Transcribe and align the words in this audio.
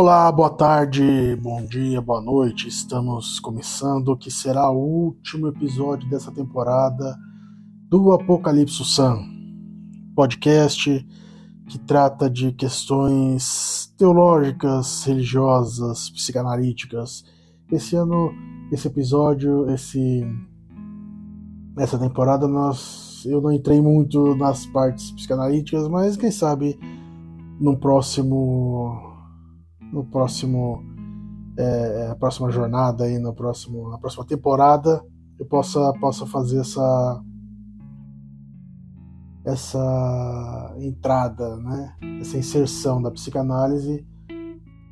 Olá, 0.00 0.30
boa 0.30 0.48
tarde, 0.48 1.34
bom 1.42 1.60
dia, 1.64 2.00
boa 2.00 2.20
noite. 2.20 2.68
Estamos 2.68 3.40
começando 3.40 4.10
o 4.10 4.16
que 4.16 4.30
será 4.30 4.70
o 4.70 4.78
último 4.78 5.48
episódio 5.48 6.08
dessa 6.08 6.30
temporada 6.30 7.18
do 7.90 8.12
Apocalipse 8.12 8.84
Sun, 8.84 9.24
podcast 10.14 11.04
que 11.66 11.78
trata 11.80 12.30
de 12.30 12.52
questões 12.52 13.92
teológicas, 13.98 15.02
religiosas, 15.02 16.10
psicanalíticas. 16.10 17.24
Esse 17.68 17.96
ano, 17.96 18.32
esse 18.70 18.86
episódio, 18.86 19.68
esse 19.68 20.24
essa 21.76 21.98
temporada 21.98 22.46
nós 22.46 23.24
eu 23.26 23.40
não 23.40 23.50
entrei 23.50 23.82
muito 23.82 24.36
nas 24.36 24.64
partes 24.64 25.10
psicanalíticas, 25.10 25.88
mas 25.88 26.16
quem 26.16 26.30
sabe 26.30 26.78
no 27.58 27.76
próximo 27.76 29.07
no 29.92 30.04
próximo 30.04 30.82
é, 31.56 32.14
próxima 32.18 32.50
jornada 32.50 33.04
aí 33.04 33.18
no 33.18 33.34
próximo 33.34 33.90
na 33.90 33.98
próxima 33.98 34.24
temporada 34.24 35.02
eu 35.38 35.46
possa 35.46 35.92
possa 35.94 36.26
fazer 36.26 36.60
essa 36.60 37.22
essa 39.44 40.74
entrada, 40.78 41.56
né? 41.56 41.94
Essa 42.20 42.36
inserção 42.36 43.00
da 43.00 43.10
psicanálise 43.10 44.06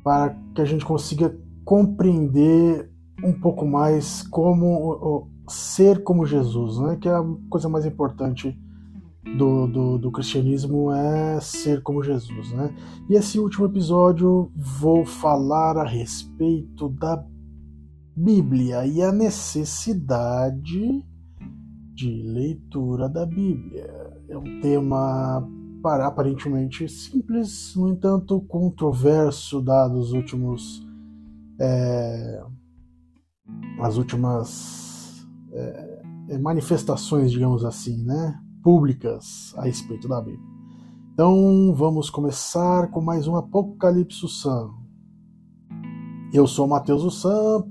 para 0.03 0.35
que 0.55 0.61
a 0.61 0.65
gente 0.65 0.83
consiga 0.83 1.37
compreender 1.63 2.91
um 3.23 3.33
pouco 3.33 3.65
mais 3.65 4.23
como 4.23 5.29
ser 5.47 6.03
como 6.03 6.25
Jesus, 6.25 6.79
né? 6.79 6.97
Que 6.99 7.07
é 7.07 7.13
a 7.13 7.23
coisa 7.49 7.69
mais 7.69 7.85
importante 7.85 8.57
do, 9.35 9.67
do, 9.67 9.97
do, 9.97 10.11
cristianismo 10.11 10.91
é 10.91 11.39
ser 11.41 11.81
como 11.81 12.03
Jesus, 12.03 12.51
né? 12.51 12.73
E 13.09 13.15
esse 13.15 13.39
último 13.39 13.65
episódio 13.65 14.51
vou 14.55 15.05
falar 15.05 15.77
a 15.77 15.83
respeito 15.83 16.89
da 16.89 17.23
Bíblia 18.15 18.85
e 18.85 19.01
a 19.01 19.11
necessidade 19.11 21.03
de 21.93 22.21
leitura 22.23 23.09
da 23.09 23.25
Bíblia. 23.25 23.87
É 24.29 24.37
um 24.37 24.61
tema 24.61 25.47
para, 25.81 26.07
aparentemente 26.07 26.87
simples, 26.87 27.75
no 27.75 27.89
entanto 27.89 28.41
controverso, 28.41 29.61
dados 29.61 30.07
os 30.07 30.13
últimos 30.13 30.87
é, 31.59 32.43
as 33.79 33.97
últimas 33.97 35.27
é, 35.51 36.37
manifestações, 36.39 37.31
digamos 37.31 37.63
assim, 37.63 38.03
né? 38.03 38.39
Públicas 38.67 39.55
a 39.55 39.61
respeito 39.61 40.09
da 40.09 40.19
Bíblia. 40.19 40.45
Então 41.13 41.73
vamos 41.73 42.09
começar 42.09 42.91
com 42.91 42.99
mais 42.99 43.25
um 43.25 43.37
Apocalipse 43.37 44.27
Sam. 44.27 44.71
Eu 46.33 46.45
sou 46.45 46.67
Matheus 46.67 47.01
Ussan, 47.01 47.63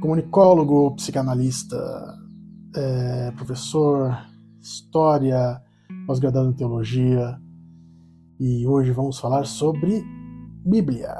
comunicólogo, 0.00 0.94
psicanalista, 0.94 1.76
é, 2.76 3.32
professor, 3.32 4.16
história, 4.60 5.60
pós-graduado 6.06 6.50
em 6.50 6.54
teologia, 6.54 7.36
e 8.38 8.64
hoje 8.68 8.92
vamos 8.92 9.18
falar 9.18 9.44
sobre 9.46 10.04
Bíblia. 10.64 11.12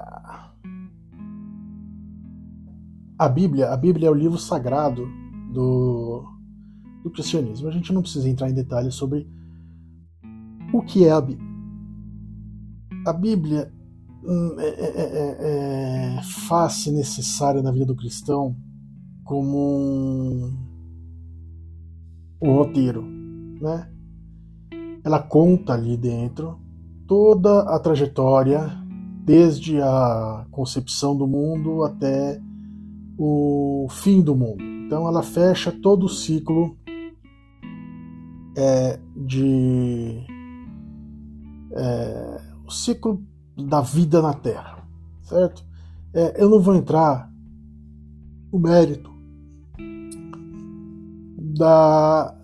A 3.18 3.28
Bíblia, 3.28 3.72
a 3.72 3.76
Bíblia 3.76 4.06
é 4.06 4.10
o 4.12 4.14
livro 4.14 4.38
sagrado 4.38 5.04
do 5.52 6.33
do 7.04 7.10
cristianismo. 7.10 7.68
A 7.68 7.70
gente 7.70 7.92
não 7.92 8.00
precisa 8.00 8.28
entrar 8.28 8.48
em 8.48 8.54
detalhes 8.54 8.94
sobre 8.94 9.28
o 10.72 10.82
que 10.82 11.04
é 11.04 11.12
a 11.12 11.20
Bíblia. 11.20 11.54
A 13.06 13.12
Bíblia 13.12 13.72
hum, 14.24 14.56
é, 14.58 14.68
é, 14.68 14.90
é, 14.96 16.16
é 16.18 16.22
face 16.46 16.90
necessária 16.90 17.62
na 17.62 17.70
vida 17.70 17.84
do 17.84 17.94
cristão 17.94 18.56
como 19.22 19.58
um, 19.58 20.56
um 22.42 22.54
roteiro, 22.54 23.02
né? 23.60 23.90
Ela 25.04 25.22
conta 25.22 25.74
ali 25.74 25.98
dentro 25.98 26.58
toda 27.06 27.60
a 27.62 27.78
trajetória 27.78 28.70
desde 29.24 29.80
a 29.80 30.46
concepção 30.50 31.14
do 31.14 31.26
mundo 31.26 31.84
até 31.84 32.40
o 33.18 33.86
fim 33.90 34.22
do 34.22 34.34
mundo. 34.34 34.62
Então 34.62 35.06
ela 35.06 35.22
fecha 35.22 35.70
todo 35.70 36.06
o 36.06 36.08
ciclo 36.08 36.76
é, 38.56 38.98
de 39.16 40.26
é, 41.72 42.40
o 42.66 42.70
ciclo 42.70 43.22
da 43.56 43.80
vida 43.80 44.22
na 44.22 44.34
Terra, 44.34 44.86
certo? 45.22 45.64
É, 46.12 46.42
eu 46.42 46.48
não 46.48 46.60
vou 46.60 46.74
entrar 46.74 47.30
no 48.52 48.58
mérito 48.58 49.12
da 51.38 52.36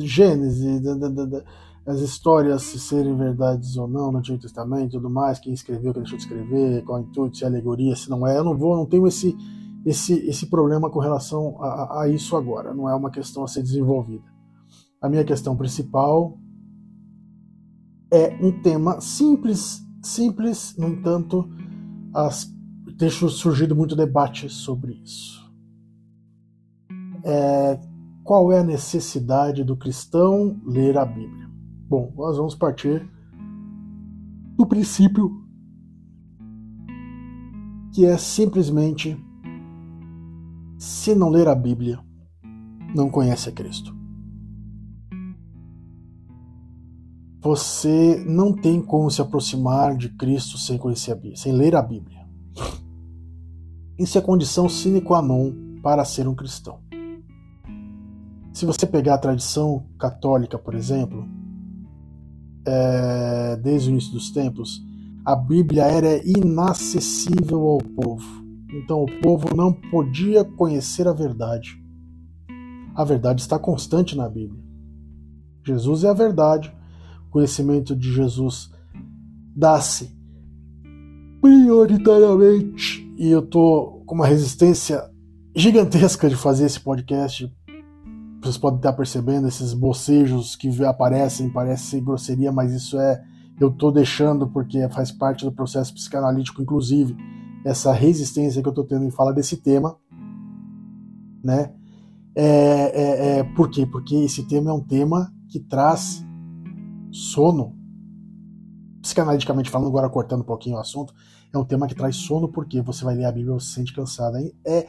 Gênese, 0.00 0.80
da, 0.80 0.94
da, 0.94 1.24
da, 1.24 1.44
as 1.86 2.00
histórias 2.00 2.62
se 2.62 2.78
serem 2.78 3.16
verdades 3.16 3.76
ou 3.76 3.88
não 3.88 4.12
no 4.12 4.18
Antigo 4.18 4.38
Testamento, 4.38 4.92
tudo 4.92 5.08
mais, 5.08 5.38
quem 5.38 5.54
escreveu, 5.54 5.92
quem 5.94 6.02
deixou 6.02 6.18
de 6.18 6.24
escrever, 6.24 6.84
qual 6.84 7.00
intuito, 7.00 7.38
se 7.38 7.44
é 7.44 7.46
alegoria, 7.46 7.96
se 7.96 8.10
não 8.10 8.26
é. 8.26 8.36
Eu 8.36 8.44
não 8.44 8.56
vou, 8.56 8.76
não 8.76 8.86
tenho 8.86 9.06
esse 9.06 9.34
esse 9.86 10.12
esse 10.28 10.46
problema 10.46 10.90
com 10.90 10.98
relação 10.98 11.56
a, 11.62 12.02
a 12.02 12.08
isso 12.08 12.36
agora. 12.36 12.74
Não 12.74 12.88
é 12.88 12.94
uma 12.94 13.10
questão 13.10 13.42
a 13.42 13.48
ser 13.48 13.62
desenvolvida. 13.62 14.37
A 15.00 15.08
minha 15.08 15.24
questão 15.24 15.56
principal 15.56 16.38
é 18.12 18.36
um 18.42 18.62
tema 18.62 19.00
simples, 19.00 19.80
simples, 20.02 20.74
no 20.76 20.88
entanto, 20.88 21.48
as, 22.12 22.52
tem 22.98 23.08
surgido 23.08 23.76
muito 23.76 23.94
debate 23.94 24.48
sobre 24.48 24.94
isso. 24.94 25.38
É, 27.24 27.78
qual 28.24 28.52
é 28.52 28.58
a 28.58 28.64
necessidade 28.64 29.62
do 29.62 29.76
cristão 29.76 30.60
ler 30.64 30.98
a 30.98 31.04
Bíblia? 31.04 31.48
Bom, 31.88 32.12
nós 32.16 32.36
vamos 32.36 32.54
partir 32.54 33.08
do 34.56 34.66
princípio 34.66 35.30
que 37.94 38.04
é 38.04 38.16
simplesmente 38.18 39.16
se 40.76 41.14
não 41.14 41.30
ler 41.30 41.48
a 41.48 41.54
Bíblia, 41.54 41.98
não 42.94 43.10
conhece 43.10 43.48
a 43.48 43.52
Cristo. 43.52 43.97
Você 47.40 48.22
não 48.26 48.52
tem 48.52 48.82
como 48.82 49.10
se 49.10 49.22
aproximar 49.22 49.96
de 49.96 50.08
Cristo 50.08 50.58
sem 50.58 50.76
conhecer 50.76 51.12
a 51.12 51.14
Bíblia, 51.14 51.36
sem 51.36 51.52
ler 51.52 51.76
a 51.76 51.82
Bíblia. 51.82 52.26
Isso 53.98 54.18
é 54.18 54.20
condição 54.20 54.68
sine 54.68 55.00
qua 55.00 55.22
non 55.22 55.52
para 55.82 56.04
ser 56.04 56.26
um 56.26 56.34
cristão. 56.34 56.80
Se 58.52 58.66
você 58.66 58.86
pegar 58.86 59.14
a 59.14 59.18
tradição 59.18 59.86
católica, 59.98 60.58
por 60.58 60.74
exemplo, 60.74 61.28
é, 62.66 63.56
desde 63.56 63.88
o 63.88 63.92
início 63.92 64.12
dos 64.12 64.30
tempos, 64.30 64.82
a 65.24 65.36
Bíblia 65.36 65.84
era 65.84 66.20
inacessível 66.26 67.60
ao 67.66 67.78
povo. 67.78 68.44
Então 68.72 69.04
o 69.04 69.20
povo 69.20 69.54
não 69.54 69.72
podia 69.72 70.44
conhecer 70.44 71.06
a 71.06 71.12
verdade. 71.12 71.80
A 72.94 73.04
verdade 73.04 73.40
está 73.40 73.58
constante 73.58 74.16
na 74.16 74.28
Bíblia. 74.28 74.62
Jesus 75.64 76.02
é 76.02 76.08
a 76.08 76.14
verdade, 76.14 76.74
conhecimento 77.30 77.94
de 77.94 78.12
Jesus 78.12 78.70
dá-se 79.54 80.16
prioritariamente, 81.40 83.12
e 83.16 83.28
eu 83.28 83.42
tô 83.42 84.02
com 84.06 84.14
uma 84.14 84.26
resistência 84.26 85.02
gigantesca 85.54 86.28
de 86.28 86.36
fazer 86.36 86.66
esse 86.66 86.80
podcast. 86.80 87.52
Vocês 88.40 88.56
podem 88.56 88.78
estar 88.78 88.92
percebendo 88.92 89.48
esses 89.48 89.74
bocejos 89.74 90.54
que 90.54 90.84
aparecem, 90.84 91.50
parece 91.50 92.00
grosseria, 92.00 92.52
mas 92.52 92.72
isso 92.72 92.98
é 92.98 93.22
eu 93.60 93.70
tô 93.70 93.90
deixando 93.90 94.46
porque 94.46 94.88
faz 94.88 95.10
parte 95.10 95.44
do 95.44 95.50
processo 95.50 95.92
psicanalítico, 95.92 96.62
inclusive 96.62 97.16
essa 97.64 97.92
resistência 97.92 98.62
que 98.62 98.68
eu 98.68 98.72
tô 98.72 98.84
tendo 98.84 99.04
em 99.04 99.10
falar 99.10 99.32
desse 99.32 99.56
tema, 99.56 99.96
né? 101.42 101.72
É, 102.34 102.44
é, 102.44 103.38
é, 103.38 103.42
por 103.42 103.68
quê? 103.68 103.84
Porque 103.84 104.14
esse 104.14 104.46
tema 104.46 104.70
é 104.70 104.72
um 104.72 104.82
tema 104.82 105.32
que 105.48 105.58
traz 105.58 106.24
sono, 107.10 107.76
psicanaliticamente 109.00 109.70
falando, 109.70 109.88
agora 109.88 110.08
cortando 110.08 110.40
um 110.40 110.44
pouquinho 110.44 110.76
o 110.76 110.80
assunto, 110.80 111.14
é 111.52 111.58
um 111.58 111.64
tema 111.64 111.86
que 111.86 111.94
traz 111.94 112.16
sono 112.16 112.48
porque 112.48 112.80
você 112.80 113.04
vai 113.04 113.14
ler 113.14 113.24
a 113.24 113.32
Bíblia 113.32 113.54
e 113.54 113.60
você 113.60 113.66
se 113.66 113.72
sente 113.72 113.94
cansado. 113.94 114.36
É, 114.64 114.86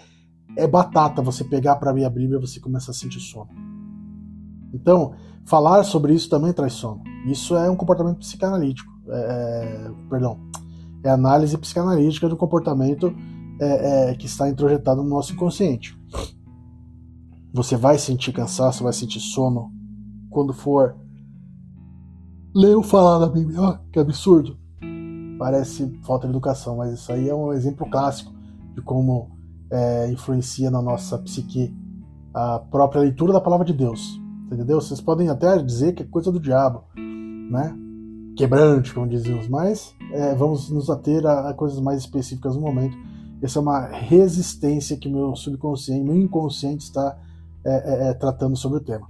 é 0.56 0.68
batata 0.68 1.21
você 1.21 1.44
pegar 1.44 1.75
para 1.77 1.92
ler 1.92 2.06
a 2.06 2.10
Bíblia 2.10 2.38
e 2.38 2.42
você 2.42 2.60
começa 2.60 2.92
a 2.92 2.94
sentir 2.94 3.19
sono. 3.19 3.50
Então, 4.74 5.13
falar 5.45 5.83
sobre 5.83 6.13
isso 6.13 6.30
também 6.30 6.54
traz 6.54 6.74
sono. 6.74 7.01
Isso 7.25 7.56
é 7.56 7.69
um 7.69 7.75
comportamento 7.75 8.18
psicanalítico. 8.18 8.92
É, 9.07 9.18
é 9.18 9.92
perdão, 10.10 10.39
é 11.04 11.10
análise 11.10 11.57
psicanalítica 11.57 12.27
do 12.27 12.38
comportamento 12.38 13.13
é, 13.60 14.12
é, 14.12 14.16
que 14.16 14.25
está 14.25 14.50
introjetado 14.50 15.04
no 15.04 15.10
nosso 15.10 15.33
inconsciente. 15.33 15.98
Você 17.54 17.75
vai 17.75 17.98
sentir 17.98 18.31
cansaço, 18.31 18.83
vai 18.83 18.94
sentir 18.94 19.19
sono 19.19 19.71
quando 20.30 20.54
for 20.54 20.95
leu 22.54 22.81
falar 22.81 23.19
da 23.19 23.30
Bíblia, 23.30 23.62
ó, 23.62 23.78
que 23.92 24.00
absurdo. 24.00 24.57
Parece 25.38 25.98
falta 26.04 26.28
de 26.28 26.31
educação, 26.31 26.78
mas 26.78 26.94
isso 26.94 27.12
aí 27.12 27.30
é 27.30 27.36
um 27.36 27.54
exemplo 27.54 27.90
clássico 27.90 28.34
de 28.75 28.81
como 28.81 29.31
é, 29.72 30.12
influencia 30.12 30.69
na 30.69 30.81
nossa 30.81 31.18
psique 31.18 31.74
a 32.34 32.60
própria 32.60 33.01
leitura 33.01 33.34
da 33.34 33.42
palavra 33.42 33.66
de 33.66 33.74
Deus. 33.74 34.19
Entendeu? 34.51 34.81
Vocês 34.81 35.00
podem 35.00 35.30
até 35.30 35.62
dizer 35.62 35.94
que 35.94 36.04
é 36.04 36.06
coisa 36.06 36.31
do 36.31 36.40
diabo, 36.40 36.84
né? 36.96 37.75
Quebrante, 38.36 38.94
como 38.94 39.07
dizíamos, 39.07 39.48
mas 39.48 39.94
é, 40.12 40.34
vamos 40.34 40.69
nos 40.69 40.90
ater 40.90 41.25
a, 41.25 41.50
a, 41.50 41.54
coisas 41.54 41.80
mais 41.80 42.00
específicas 42.00 42.56
no 42.56 42.62
momento. 42.62 42.98
Essa 43.42 43.60
é 43.60 43.62
uma 43.62 43.86
resistência 43.88 44.98
que 44.98 45.10
meu 45.10 45.36
subconsciente, 45.36 46.04
meu 46.04 46.18
inconsciente 46.18 46.84
está 46.84 47.18
é, 47.66 48.07
é, 48.07 48.10
é 48.10 48.13
tratando 48.13 48.56
sobre 48.56 48.80
o 48.80 48.84
tema. 48.84 49.07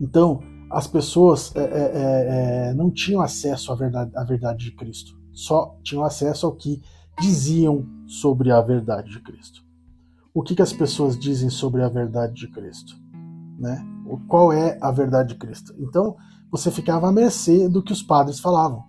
Então, 0.00 0.40
as 0.70 0.86
pessoas 0.86 1.54
é, 1.56 2.70
é, 2.70 2.74
não 2.74 2.90
tinham 2.90 3.20
acesso 3.20 3.72
à 3.72 3.74
verdade, 3.74 4.10
à 4.14 4.24
verdade 4.24 4.64
de 4.64 4.72
Cristo, 4.72 5.18
só 5.32 5.76
tinham 5.82 6.04
acesso 6.04 6.46
ao 6.46 6.52
que 6.52 6.82
diziam 7.20 7.86
sobre 8.06 8.50
a 8.50 8.60
verdade 8.60 9.10
de 9.10 9.20
Cristo. 9.20 9.62
O 10.34 10.42
que, 10.42 10.54
que 10.54 10.62
as 10.62 10.72
pessoas 10.72 11.18
dizem 11.18 11.50
sobre 11.50 11.82
a 11.82 11.88
verdade 11.88 12.34
de 12.34 12.48
Cristo? 12.48 12.94
Né? 13.58 13.84
Qual 14.28 14.52
é 14.52 14.78
a 14.80 14.90
verdade 14.90 15.30
de 15.30 15.34
Cristo? 15.34 15.74
Então, 15.78 16.16
você 16.50 16.70
ficava 16.70 17.08
à 17.08 17.12
mercê 17.12 17.68
do 17.68 17.82
que 17.82 17.92
os 17.92 18.02
padres 18.02 18.38
falavam. 18.38 18.84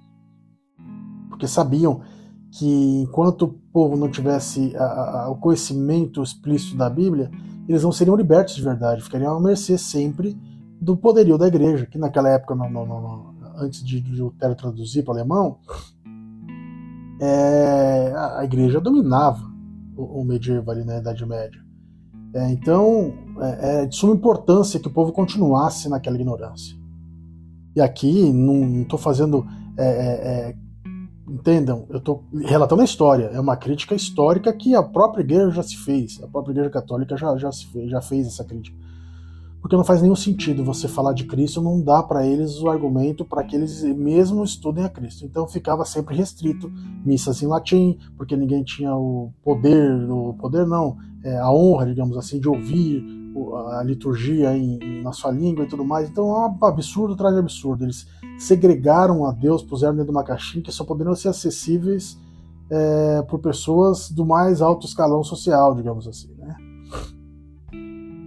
Porque 1.30 1.48
sabiam 1.48 2.02
que 2.52 3.02
enquanto 3.02 3.44
o 3.44 3.54
povo 3.72 3.96
não 3.96 4.10
tivesse 4.10 4.76
a, 4.76 4.84
a, 4.84 5.30
o 5.30 5.38
conhecimento 5.38 6.22
explícito 6.22 6.78
da 6.78 6.90
Bíblia, 6.90 7.32
eles 7.68 7.84
não 7.84 7.92
seriam 7.92 8.16
libertos 8.16 8.56
de 8.56 8.62
verdade, 8.62 9.04
ficariam 9.04 9.36
à 9.36 9.40
mercê 9.40 9.78
sempre 9.78 10.38
do 10.82 10.96
poderio 10.96 11.38
da 11.38 11.48
igreja, 11.48 11.86
que 11.86 11.98
naquela 11.98 12.30
época, 12.30 12.56
no, 12.56 12.70
no, 12.70 12.86
no, 12.86 13.36
antes 13.58 13.84
de 13.84 14.00
Lutero 14.00 14.56
traduzir 14.56 15.04
para 15.04 15.14
o 15.14 15.18
alemão, 15.18 15.58
é, 17.20 18.14
a 18.38 18.44
igreja 18.46 18.80
dominava 18.80 19.44
o, 19.96 20.22
o 20.22 20.26
medieval 20.26 20.74
ali 20.74 20.86
na 20.86 21.00
Idade 21.00 21.26
Média. 21.26 21.62
É, 22.34 22.52
então, 22.52 23.14
é, 23.42 23.82
é, 23.82 23.86
de 23.86 23.96
suma 23.96 24.14
importância 24.14 24.80
que 24.80 24.88
o 24.88 24.94
povo 24.94 25.12
continuasse 25.12 25.90
naquela 25.90 26.16
ignorância. 26.16 26.78
E 27.76 27.82
aqui, 27.82 28.32
não 28.32 28.84
estou 28.84 29.00
fazendo. 29.00 29.46
É, 29.78 29.84
é, 29.84 30.50
é, 30.50 30.56
entendam, 31.28 31.86
eu 31.90 31.98
estou 31.98 32.24
relatando 32.34 32.82
a 32.82 32.86
história. 32.86 33.26
É 33.26 33.40
uma 33.40 33.58
crítica 33.58 33.96
histórica 33.96 34.52
que 34.54 34.76
a 34.76 34.84
própria 34.84 35.22
igreja 35.22 35.52
já 35.52 35.64
se 35.64 35.78
fez. 35.78 36.22
A 36.24 36.28
própria 36.28 36.54
igreja 36.54 36.70
católica 36.70 37.18
já, 37.18 37.36
já, 37.38 37.52
fez, 37.52 37.90
já 37.90 38.02
fez 38.02 38.28
essa 38.28 38.44
crítica 38.44 38.78
porque 39.62 39.76
não 39.76 39.84
faz 39.84 40.02
nenhum 40.02 40.16
sentido 40.16 40.64
você 40.64 40.88
falar 40.88 41.14
de 41.14 41.26
Cristo, 41.26 41.62
não 41.62 41.82
dá 41.82 42.02
para 42.02 42.26
eles 42.26 42.62
o 42.62 42.70
argumento 42.70 43.26
para 43.26 43.44
que 43.44 43.56
eles 43.56 43.84
mesmo 43.84 44.44
estudem 44.44 44.86
a 44.86 44.90
Cristo. 44.90 45.26
Então 45.26 45.48
ficava 45.48 45.84
sempre 45.86 46.16
restrito, 46.16 46.72
missas 47.06 47.42
em 47.44 47.48
latim, 47.48 47.98
porque 48.16 48.36
ninguém 48.38 48.64
tinha 48.64 48.96
o 48.96 49.34
poder, 49.44 50.10
o 50.10 50.34
poder 50.34 50.66
não, 50.66 50.98
é, 51.24 51.38
a 51.38 51.52
honra, 51.52 51.88
digamos 51.88 52.18
assim, 52.18 52.40
de 52.40 52.48
ouvir 52.48 53.04
a 53.78 53.84
liturgia 53.84 54.58
em, 54.58 55.02
na 55.04 55.12
sua 55.12 55.32
língua 55.32 55.66
e 55.66 55.68
tudo 55.68 55.84
mais. 55.84 56.10
Então 56.10 56.26
é 56.26 56.48
um 56.48 56.66
absurdo 56.66 57.14
atrás 57.14 57.34
de 57.34 57.40
absurdo. 57.40 57.84
Eles 57.84 58.08
segregaram 58.38 59.26
a 59.26 59.32
Deus, 59.32 59.62
puseram 59.62 59.94
dentro 59.94 60.12
de 60.12 60.18
uma 60.18 60.24
caixinha 60.24 60.64
que 60.64 60.72
só 60.72 60.84
poderiam 60.86 61.16
ser 61.16 61.30
acessíveis 61.30 62.18
é, 62.70 63.22
por 63.24 63.40
pessoas 63.40 64.10
do 64.10 64.26
mais 64.26 64.62
alto 64.62 64.88
escalão 64.88 65.24
social, 65.24 65.76
digamos 65.76 66.08
assim, 66.08 66.34
né? 66.38 66.56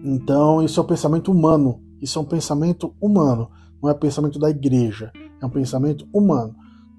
Então, 0.02 0.62
isso 0.62 0.80
é 0.80 0.82
o 0.82 0.86
pensamento 0.86 1.30
humano. 1.30 1.80
Isso 2.00 2.18
é 2.18 2.22
um 2.22 2.24
pensamento 2.24 2.92
humano, 3.00 3.48
não 3.80 3.88
é 3.88 3.94
pensamento 3.94 4.38
da 4.38 4.50
igreja. 4.50 5.12
É 5.40 5.46
um 5.46 5.50
pensamento 5.50 6.06
humano. 6.12 6.54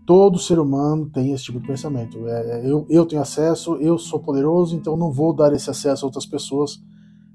Todo 0.06 0.40
ser 0.40 0.60
humano 0.60 1.10
tem 1.10 1.32
esse 1.32 1.46
tipo 1.46 1.60
de 1.60 1.68
pensamento. 1.68 2.28
É, 2.28 2.60
é, 2.60 2.72
eu, 2.72 2.86
eu 2.90 3.06
tenho 3.06 3.22
acesso, 3.22 3.76
eu 3.76 3.98
sou 3.98 4.20
poderoso, 4.20 4.76
então 4.76 4.96
não 4.96 5.12
vou 5.12 5.34
dar 5.34 5.54
esse 5.54 5.70
acesso 5.70 6.06
a 6.06 6.08
outras 6.08 6.26
pessoas 6.26 6.82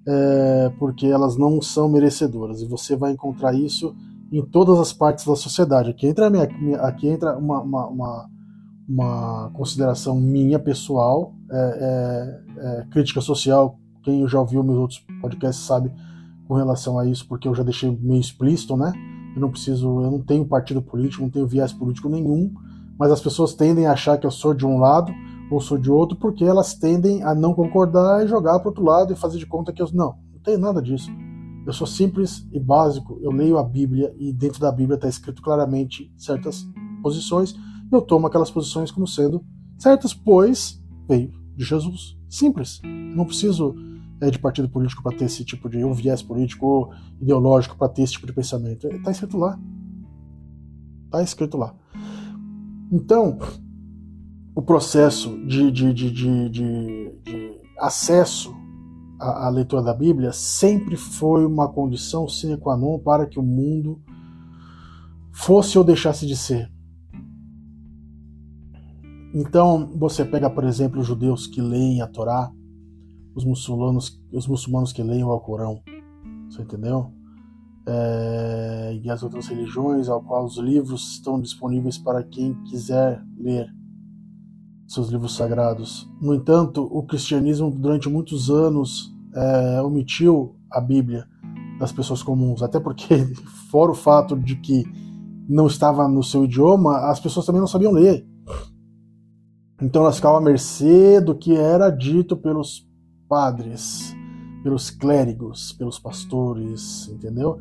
é, 0.07 0.73
porque 0.79 1.07
elas 1.07 1.37
não 1.37 1.61
são 1.61 1.89
merecedoras. 1.89 2.63
E 2.63 2.67
você 2.67 2.97
vai 2.97 3.13
encontrar 3.13 3.55
isso 3.55 3.95
em 4.33 4.43
todas 4.43 4.79
as 4.79 4.93
partes 4.93 5.27
da 5.27 5.37
sociedade. 5.37 5.91
Aqui 5.91 6.07
entra, 6.07 6.31
minha, 6.31 6.45
aqui 6.81 7.09
entra 7.09 7.37
uma, 7.37 7.61
uma, 7.61 7.87
uma, 7.87 8.31
uma 8.89 9.51
consideração 9.53 10.19
minha 10.19 10.59
pessoal, 10.59 11.35
é, 11.51 12.41
é, 12.61 12.81
é 12.81 12.87
crítica 12.91 13.21
social 13.21 13.79
quem 14.03 14.27
já 14.29 14.41
ouviu 14.41 14.63
meus 14.63 14.79
outros 14.79 15.05
podcasts 15.21 15.65
sabe 15.65 15.93
com 16.47 16.55
relação 16.55 16.99
a 16.99 17.07
isso, 17.07 17.27
porque 17.29 17.47
eu 17.47 17.55
já 17.55 17.63
deixei 17.63 17.91
meio 17.91 18.21
explícito, 18.21 18.77
né? 18.77 18.93
Eu 19.35 19.41
não 19.41 19.51
preciso, 19.51 20.03
eu 20.03 20.11
não 20.11 20.23
tenho 20.23 20.45
partido 20.47 20.81
político, 20.81 21.23
não 21.23 21.31
tenho 21.31 21.47
viés 21.47 21.73
político 21.73 22.09
nenhum, 22.09 22.53
mas 22.99 23.13
as 23.13 23.21
pessoas 23.21 23.55
tendem 23.55 23.87
a 23.87 23.93
achar 23.93 24.19
que 24.19 24.27
eu 24.27 24.31
sou 24.31 24.55
de 24.55 24.67
um 24.67 24.79
lado 24.79 25.13
ou 25.51 25.61
sou 25.61 25.79
de 25.79 25.91
outro, 25.91 26.17
porque 26.17 26.45
elas 26.45 26.75
tendem 26.75 27.23
a 27.23 27.35
não 27.35 27.55
concordar 27.55 28.25
e 28.25 28.29
jogar 28.29 28.59
para 28.59 28.69
outro 28.69 28.85
lado 28.85 29.13
e 29.13 29.17
fazer 29.17 29.39
de 29.39 29.47
conta 29.47 29.73
que 29.73 29.81
eu 29.81 29.89
não, 29.93 30.17
não 30.33 30.41
tenho 30.43 30.59
nada 30.59 30.83
disso. 30.83 31.11
Eu 31.67 31.73
sou 31.73 31.87
simples 31.87 32.49
e 32.51 32.59
básico. 32.59 33.19
Eu 33.23 33.31
leio 33.31 33.59
a 33.59 33.63
Bíblia 33.63 34.15
e 34.19 34.33
dentro 34.33 34.61
da 34.61 34.73
Bíblia 34.73 34.95
está 34.97 35.09
escrito 35.09 35.43
claramente 35.43 36.11
certas 36.17 36.67
posições. 37.03 37.55
Eu 37.93 38.01
tomo 38.01 38.27
aquelas 38.27 38.51
posições 38.51 38.91
como 38.91 39.07
sendo 39.07 39.45
certas, 39.79 40.13
pois 40.13 40.83
veio 41.07 41.31
de 41.55 41.65
Jesus. 41.65 42.18
Simples. 42.29 42.81
Não 42.85 43.25
preciso 43.25 43.75
é, 44.21 44.31
de 44.31 44.39
partido 44.39 44.69
político 44.69 45.03
para 45.03 45.17
ter 45.17 45.25
esse 45.25 45.45
tipo 45.45 45.69
de 45.69 45.85
um 45.85 45.93
viés 45.93 46.23
político 46.23 46.67
ou 46.67 46.93
ideológico 47.21 47.77
para 47.77 47.89
ter 47.89 48.03
esse 48.03 48.15
tipo 48.15 48.27
de 48.27 48.33
pensamento. 48.33 48.87
Está 48.89 49.11
escrito 49.11 49.39
lá. 49.39 49.59
Está 51.07 51.23
escrito 51.23 51.57
lá. 51.57 51.75
Então, 52.91 53.39
o 54.55 54.63
processo 54.63 55.39
de, 55.47 55.71
de, 55.71 55.93
de, 55.93 56.11
de, 56.11 56.49
de 56.51 57.61
acesso 57.79 58.55
à, 59.21 59.47
à, 59.47 59.49
leitura 59.51 59.83
da 59.83 59.95
Bíblia 59.95 60.33
sempre 60.33 60.97
foi 60.97 61.47
uma 61.47 61.69
condição 61.69 62.29
sine 62.29 62.57
qua 62.57 62.77
non 62.77 62.99
para 62.99 63.27
que 63.27 63.39
o 63.39 63.43
mundo 63.43 64.01
fosse 65.31 65.79
ou 65.79 65.85
deixasse 65.85 66.27
de 66.27 66.37
ser. 66.37 66.71
Então, 69.35 69.87
você 69.97 70.25
pega, 70.25 70.49
por 70.49 70.65
exemplo, 70.65 71.01
os 71.01 71.07
judeus 71.07 71.47
que 71.47 71.61
leem 71.61 72.01
a 72.01 72.07
Torá, 72.07 72.51
os 73.35 73.45
muçulmanos, 73.45 74.21
os 74.33 74.47
muçulmanos 74.47 74.93
que 74.93 75.03
leem 75.03 75.23
o 75.23 75.31
Alcorão, 75.31 75.83
você 76.49 76.63
entendeu? 76.63 77.13
É, 77.87 79.01
e 79.03 79.11
as 79.11 79.23
outras 79.23 79.47
religiões, 79.47 80.09
ao 80.09 80.23
qual 80.23 80.45
os 80.45 80.59
livros 80.59 81.13
estão 81.13 81.41
disponíveis 81.41 81.97
para 81.99 82.23
quem 82.23 82.55
quiser 82.65 83.23
ler 83.39 83.67
seus 84.87 85.09
livros 85.09 85.37
sagrados. 85.37 86.09
No 86.21 86.35
entanto, 86.35 86.83
o 86.91 87.03
cristianismo 87.03 87.71
durante 87.71 88.09
muitos 88.09 88.51
anos 88.51 89.15
é, 89.35 89.83
omitiu 89.83 90.57
a 90.71 90.81
Bíblia 90.81 91.27
das 91.79 91.93
pessoas 91.93 92.23
comuns, 92.23 92.63
até 92.63 92.81
porque, 92.81 93.27
fora 93.71 93.93
o 93.93 93.95
fato 93.95 94.37
de 94.37 94.57
que 94.57 94.85
não 95.49 95.67
estava 95.67 96.09
no 96.09 96.23
seu 96.23 96.45
idioma, 96.45 97.11
as 97.11 97.21
pessoas 97.21 97.47
também 97.47 97.61
não 97.61 97.69
sabiam 97.69 97.93
ler. 97.93 98.27
Então 99.81 100.03
elas 100.03 100.17
ficavam 100.17 100.39
à 100.39 100.41
mercê 100.41 101.21
do 101.21 101.35
que 101.35 101.55
era 101.55 101.89
dito 101.89 102.37
pelos 102.37 102.87
padres, 103.29 104.15
pelos 104.63 104.91
clérigos, 104.91 105.73
pelos 105.73 105.99
pastores, 105.99 107.09
entendeu? 107.09 107.61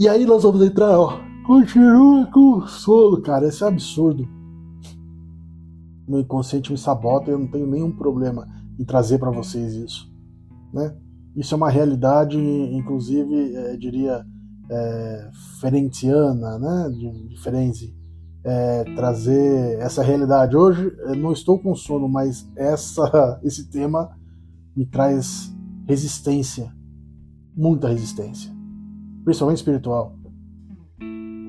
E 0.00 0.08
aí 0.08 0.26
nós 0.26 0.42
vamos 0.42 0.62
entrar, 0.62 0.98
ó. 0.98 1.20
Continua 1.46 2.26
com 2.26 2.58
o 2.58 2.66
sono, 2.66 3.22
cara. 3.22 3.46
Esse 3.46 3.62
é 3.62 3.68
absurdo. 3.68 4.26
Meu 6.08 6.20
inconsciente 6.20 6.72
me 6.72 6.78
sabota 6.78 7.30
e 7.30 7.34
eu 7.34 7.38
não 7.38 7.46
tenho 7.46 7.66
nenhum 7.66 7.92
problema 7.92 8.48
em 8.78 8.84
trazer 8.84 9.18
para 9.18 9.30
vocês 9.30 9.74
isso, 9.74 10.12
né? 10.72 10.96
Isso 11.36 11.54
é 11.54 11.56
uma 11.56 11.70
realidade, 11.70 12.38
inclusive, 12.38 13.54
é, 13.54 13.76
diria, 13.76 14.24
é, 14.70 15.30
né? 16.58 16.90
De, 16.90 17.28
de 17.28 17.40
Ferenzi 17.40 17.94
é, 18.44 18.84
trazer 18.94 19.78
essa 19.80 20.02
realidade. 20.02 20.56
Hoje 20.56 20.92
não 21.16 21.32
estou 21.32 21.58
com 21.58 21.74
sono, 21.74 22.08
mas 22.08 22.46
essa, 22.54 23.40
esse 23.42 23.70
tema 23.70 24.10
me 24.76 24.84
traz 24.84 25.52
resistência, 25.86 26.72
muita 27.56 27.88
resistência, 27.88 28.52
principalmente 29.24 29.58
espiritual. 29.58 30.16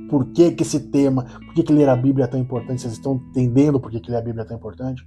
Por 0.09 0.27
que, 0.27 0.51
que 0.51 0.63
esse 0.63 0.79
tema, 0.79 1.23
por 1.23 1.53
que, 1.53 1.63
que 1.63 1.73
ler 1.73 1.89
a 1.89 1.95
Bíblia 1.95 2.25
é 2.25 2.27
tão 2.27 2.39
importante? 2.39 2.81
Vocês 2.81 2.93
estão 2.93 3.15
entendendo 3.15 3.79
por 3.79 3.91
que, 3.91 3.99
que 3.99 4.11
ler 4.11 4.17
a 4.17 4.21
Bíblia 4.21 4.43
é 4.43 4.45
tão 4.45 4.55
importante? 4.55 5.05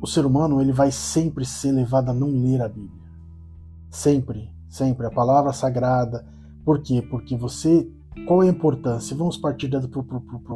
O 0.00 0.06
ser 0.06 0.24
humano 0.24 0.60
ele 0.60 0.72
vai 0.72 0.90
sempre 0.90 1.44
ser 1.44 1.72
levado 1.72 2.10
a 2.10 2.14
não 2.14 2.30
ler 2.30 2.62
a 2.62 2.68
Bíblia. 2.68 3.00
Sempre, 3.90 4.50
sempre. 4.68 5.04
A 5.04 5.10
palavra 5.10 5.52
sagrada. 5.52 6.24
Por 6.64 6.80
quê? 6.80 7.02
Porque 7.02 7.36
você 7.36 7.90
qual 8.26 8.42
é 8.42 8.48
a 8.48 8.50
importância? 8.50 9.16
Vamos 9.16 9.36
partir 9.36 9.68
para 9.68 10.54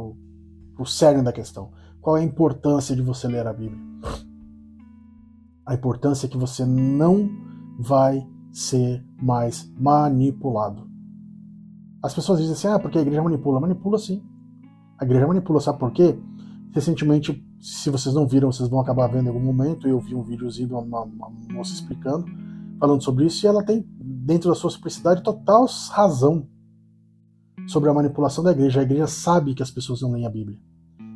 o 0.79 0.87
cerne 0.87 1.23
da 1.23 1.33
questão. 1.33 1.71
Qual 2.01 2.17
é 2.17 2.21
a 2.21 2.25
importância 2.25 2.95
de 2.95 3.03
você 3.03 3.29
ler 3.29 3.47
a 3.47 3.53
Bíblia? 3.53 3.81
A 5.67 5.75
importância 5.75 6.27
é 6.27 6.29
que 6.29 6.37
você 6.37 6.65
não 6.65 7.31
vai 7.79 8.27
ser 8.53 9.05
mais 9.21 9.73
manipulado. 9.79 10.89
As 12.03 12.13
pessoas 12.13 12.39
dizem 12.39 12.53
assim, 12.53 12.69
ah, 12.69 12.79
porque 12.79 12.99
a 12.99 13.03
igreja 13.03 13.23
manipula. 13.23 13.61
Manipula 13.61 13.99
sim. 13.99 14.23
A 14.99 15.05
igreja 15.05 15.27
manipula, 15.27 15.61
sabe 15.61 15.79
por 15.79 15.91
quê? 15.93 16.19
Recentemente, 16.73 17.43
se 17.61 17.89
vocês 17.89 18.15
não 18.15 18.27
viram, 18.27 18.53
vocês 18.53 18.69
vão 18.69 18.81
acabar 18.81 19.07
vendo 19.07 19.27
em 19.27 19.29
algum 19.29 19.41
momento. 19.41 19.89
Eu 19.89 19.99
vi 20.01 20.15
um 20.15 20.23
videozinho 20.23 20.69
de 20.69 20.75
uma, 20.75 21.03
uma 21.03 21.31
moça 21.51 21.73
explicando, 21.73 22.27
falando 22.79 23.03
sobre 23.03 23.25
isso, 23.25 23.45
e 23.45 23.49
ela 23.49 23.65
tem, 23.65 23.87
dentro 23.99 24.51
da 24.51 24.55
sua 24.55 24.71
simplicidade, 24.71 25.23
total 25.23 25.67
razão 25.91 26.47
sobre 27.67 27.89
a 27.89 27.95
manipulação 27.95 28.43
da 28.43 28.53
igreja. 28.53 28.81
A 28.81 28.83
igreja 28.83 29.07
sabe 29.07 29.55
que 29.55 29.63
as 29.63 29.71
pessoas 29.71 30.01
não 30.03 30.13
leem 30.13 30.27
a 30.27 30.31
Bíblia. 30.31 30.59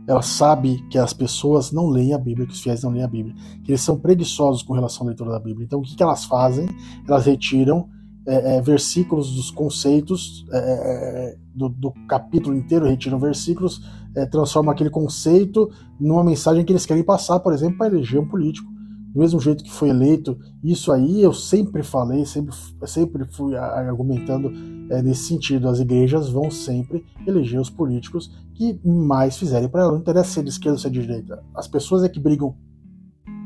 Ela 0.06 0.22
sabe 0.22 0.82
que 0.88 0.96
as 0.96 1.12
pessoas 1.12 1.70
não 1.70 1.88
leem 1.88 2.14
a 2.14 2.18
Bíblia, 2.18 2.46
que 2.46 2.54
os 2.54 2.62
fiéis 2.62 2.82
não 2.82 2.90
leem 2.90 3.04
a 3.04 3.08
Bíblia, 3.08 3.34
que 3.62 3.70
eles 3.70 3.82
são 3.82 3.98
preguiçosos 3.98 4.62
com 4.62 4.72
relação 4.72 5.06
à 5.06 5.08
leitura 5.08 5.30
da 5.30 5.38
Bíblia. 5.38 5.66
Então, 5.66 5.80
o 5.80 5.82
que, 5.82 5.94
que 5.94 6.02
elas 6.02 6.24
fazem? 6.24 6.66
Elas 7.06 7.26
retiram 7.26 7.88
é, 8.26 8.56
é, 8.56 8.60
versículos 8.62 9.34
dos 9.34 9.50
conceitos 9.50 10.46
é, 10.50 10.58
é 10.58 11.36
do, 11.54 11.68
do, 11.68 11.92
capítulo 12.08 12.56
inteiro, 12.56 12.86
retiram 12.86 13.18
versículos, 13.18 13.82
é, 14.14 14.24
transformam 14.24 14.72
aquele 14.72 14.90
conceito 14.90 15.70
numa 16.00 16.24
mensagem 16.24 16.64
que 16.64 16.72
eles 16.72 16.86
querem 16.86 17.02
passar, 17.02 17.40
por 17.40 17.52
exemplo, 17.52 17.76
para 17.76 17.88
eleger 17.88 18.20
um 18.20 18.28
político 18.28 18.77
do 19.12 19.20
mesmo 19.20 19.40
jeito 19.40 19.64
que 19.64 19.70
foi 19.70 19.88
eleito, 19.88 20.38
isso 20.62 20.92
aí 20.92 21.22
eu 21.22 21.32
sempre 21.32 21.82
falei, 21.82 22.26
sempre, 22.26 22.54
sempre 22.86 23.24
fui 23.24 23.56
argumentando 23.56 24.52
é, 24.90 25.02
nesse 25.02 25.24
sentido. 25.24 25.68
As 25.68 25.80
igrejas 25.80 26.28
vão 26.28 26.50
sempre 26.50 27.04
eleger 27.26 27.60
os 27.60 27.70
políticos 27.70 28.30
que 28.54 28.78
mais 28.84 29.38
fizerem 29.38 29.68
para 29.68 29.82
ela. 29.82 29.92
Não 29.92 30.00
interessa 30.00 30.32
se 30.32 30.40
é 30.40 30.42
de 30.42 30.50
esquerda 30.50 30.74
ou 30.74 30.78
se 30.78 30.86
é 30.86 30.90
de 30.90 31.00
direita. 31.00 31.42
As 31.54 31.66
pessoas 31.66 32.04
é 32.04 32.08
que 32.08 32.20
brigam 32.20 32.54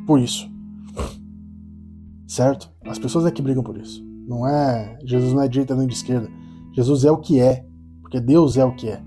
por 0.06 0.18
isso. 0.18 0.50
Certo? 2.26 2.70
As 2.84 2.98
pessoas 2.98 3.24
é 3.26 3.30
que 3.30 3.42
brigam 3.42 3.62
por 3.62 3.78
isso. 3.78 4.04
Não 4.26 4.46
é. 4.46 4.98
Jesus 5.04 5.32
não 5.32 5.42
é 5.42 5.46
de 5.46 5.52
direita 5.52 5.76
nem 5.76 5.86
de 5.86 5.94
esquerda. 5.94 6.28
Jesus 6.74 7.04
é 7.04 7.10
o 7.10 7.18
que 7.18 7.38
é. 7.38 7.64
Porque 8.00 8.20
Deus 8.20 8.56
é 8.56 8.64
o 8.64 8.74
que 8.74 8.88
é. 8.88 9.00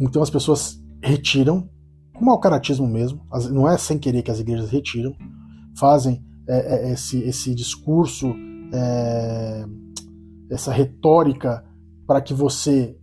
Então 0.00 0.22
as 0.22 0.30
pessoas 0.30 0.80
retiram, 1.02 1.68
com 2.14 2.24
mau 2.24 2.38
caratismo 2.38 2.86
mesmo, 2.86 3.20
não 3.50 3.68
é 3.68 3.76
sem 3.76 3.98
querer 3.98 4.22
que 4.22 4.30
as 4.30 4.38
igrejas 4.38 4.70
retiram, 4.70 5.14
fazem 5.76 6.24
é, 6.48 6.88
é, 6.88 6.92
esse, 6.92 7.18
esse 7.22 7.54
discurso, 7.54 8.34
é, 8.72 9.64
essa 10.50 10.72
retórica 10.72 11.64
para 12.06 12.20
que 12.20 12.34
você 12.34 12.98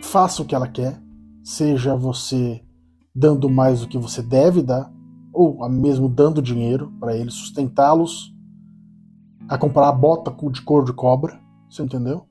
faça 0.00 0.42
o 0.42 0.44
que 0.44 0.54
ela 0.54 0.68
quer, 0.68 1.00
seja 1.44 1.94
você 1.94 2.62
dando 3.14 3.48
mais 3.48 3.80
do 3.80 3.88
que 3.88 3.98
você 3.98 4.22
deve 4.22 4.62
dar, 4.62 4.90
ou 5.32 5.68
mesmo 5.68 6.08
dando 6.08 6.40
dinheiro 6.40 6.92
para 6.98 7.16
eles, 7.16 7.34
sustentá-los 7.34 8.34
a 9.48 9.56
comprar 9.56 9.88
a 9.88 9.92
bota 9.92 10.34
de 10.50 10.62
cor 10.62 10.84
de 10.84 10.92
cobra, 10.92 11.40
você 11.68 11.82
entendeu? 11.82 12.26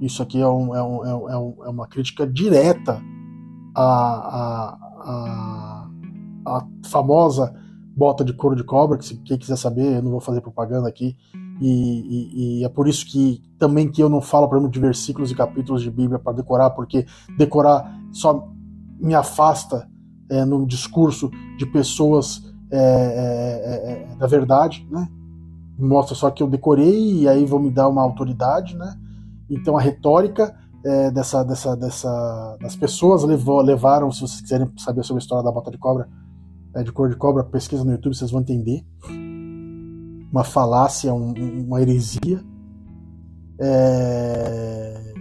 Isso 0.00 0.22
aqui 0.22 0.40
é, 0.40 0.48
um, 0.48 0.74
é, 0.74 0.82
um, 0.82 1.04
é, 1.06 1.38
um, 1.38 1.64
é 1.64 1.68
uma 1.68 1.86
crítica 1.86 2.26
direta 2.26 3.00
à, 3.74 3.84
à, 3.84 4.78
à, 5.00 5.88
à 6.46 6.66
famosa 6.84 7.54
bota 7.96 8.24
de 8.24 8.32
couro 8.32 8.56
de 8.56 8.64
cobra, 8.64 8.98
que 8.98 9.04
se 9.04 9.16
quem 9.18 9.38
quiser 9.38 9.56
saber, 9.56 9.96
eu 9.96 10.02
não 10.02 10.10
vou 10.10 10.20
fazer 10.20 10.40
propaganda 10.40 10.88
aqui. 10.88 11.16
E, 11.60 11.68
e, 11.68 12.60
e, 12.60 12.64
é 12.64 12.68
por 12.68 12.88
isso 12.88 13.06
que 13.06 13.40
também 13.58 13.90
que 13.90 14.02
eu 14.02 14.08
não 14.08 14.20
falo, 14.20 14.46
exemplo, 14.46 14.68
de 14.68 14.80
versículos 14.80 15.30
e 15.30 15.34
capítulos 15.34 15.82
de 15.82 15.90
Bíblia 15.90 16.18
para 16.18 16.32
decorar, 16.32 16.70
porque 16.70 17.06
decorar 17.38 17.96
só 18.12 18.48
me 18.98 19.14
afasta 19.14 19.88
é, 20.28 20.44
no 20.44 20.66
discurso 20.66 21.30
de 21.56 21.66
pessoas 21.66 22.42
é, 22.70 22.78
é, 22.78 23.92
é, 23.92 24.12
é 24.12 24.16
da 24.16 24.26
verdade, 24.26 24.86
né? 24.90 25.08
Mostra 25.78 26.14
só 26.14 26.30
que 26.30 26.42
eu 26.42 26.48
decorei 26.48 27.20
e 27.20 27.28
aí 27.28 27.44
vão 27.44 27.58
me 27.58 27.70
dar 27.70 27.88
uma 27.88 28.02
autoridade, 28.02 28.76
né? 28.76 28.96
Então 29.48 29.76
a 29.76 29.80
retórica 29.80 30.54
é, 30.84 31.10
dessa, 31.10 31.44
dessa, 31.44 31.76
dessa, 31.76 32.56
das 32.60 32.76
pessoas 32.76 33.22
levou, 33.22 33.60
levaram, 33.60 34.10
se 34.10 34.20
vocês 34.20 34.40
quiserem 34.40 34.70
saber 34.76 35.04
sobre 35.04 35.20
a 35.20 35.22
história 35.22 35.44
da 35.44 35.52
bota 35.52 35.70
de 35.70 35.78
cobra, 35.78 36.08
é, 36.74 36.82
de 36.82 36.92
cor 36.92 37.08
de 37.08 37.16
cobra, 37.16 37.44
pesquisa 37.44 37.84
no 37.84 37.92
YouTube, 37.92 38.14
vocês 38.14 38.30
vão 38.30 38.40
entender. 38.40 38.84
Uma 40.30 40.44
falácia, 40.44 41.14
um, 41.14 41.32
uma 41.66 41.80
heresia. 41.80 42.42
É... 43.60 45.14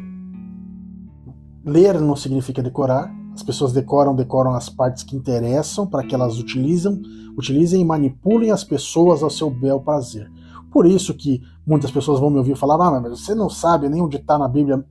Ler 1.64 2.02
não 2.02 2.16
significa 2.16 2.64
decorar. 2.64 3.14
As 3.34 3.44
pessoas 3.44 3.72
decoram, 3.72 4.16
decoram 4.16 4.54
as 4.54 4.70
partes 4.70 5.04
que 5.04 5.16
interessam 5.16 5.88
para 5.88 6.06
que 6.06 6.14
elas 6.14 6.40
utilizam, 6.40 7.00
utilizem 7.38 7.82
e 7.82 7.86
manipulem 7.86 8.52
as 8.52 8.64
pessoas 8.64 9.24
ao 9.24 9.30
seu 9.30 9.50
bel 9.50 9.80
prazer. 9.80 10.32
Por 10.72 10.86
isso 10.86 11.14
que 11.14 11.42
muitas 11.66 11.92
pessoas 11.92 12.20
vão 12.20 12.30
me 12.30 12.38
ouvir 12.38 12.56
falar: 12.56 12.76
ah, 12.76 13.00
mas 13.00 13.20
você 13.20 13.36
não 13.36 13.50
sabe 13.50 13.88
nem 13.90 14.02
onde 14.02 14.18
está 14.18 14.38
na 14.38 14.48
Bíblia. 14.48 14.84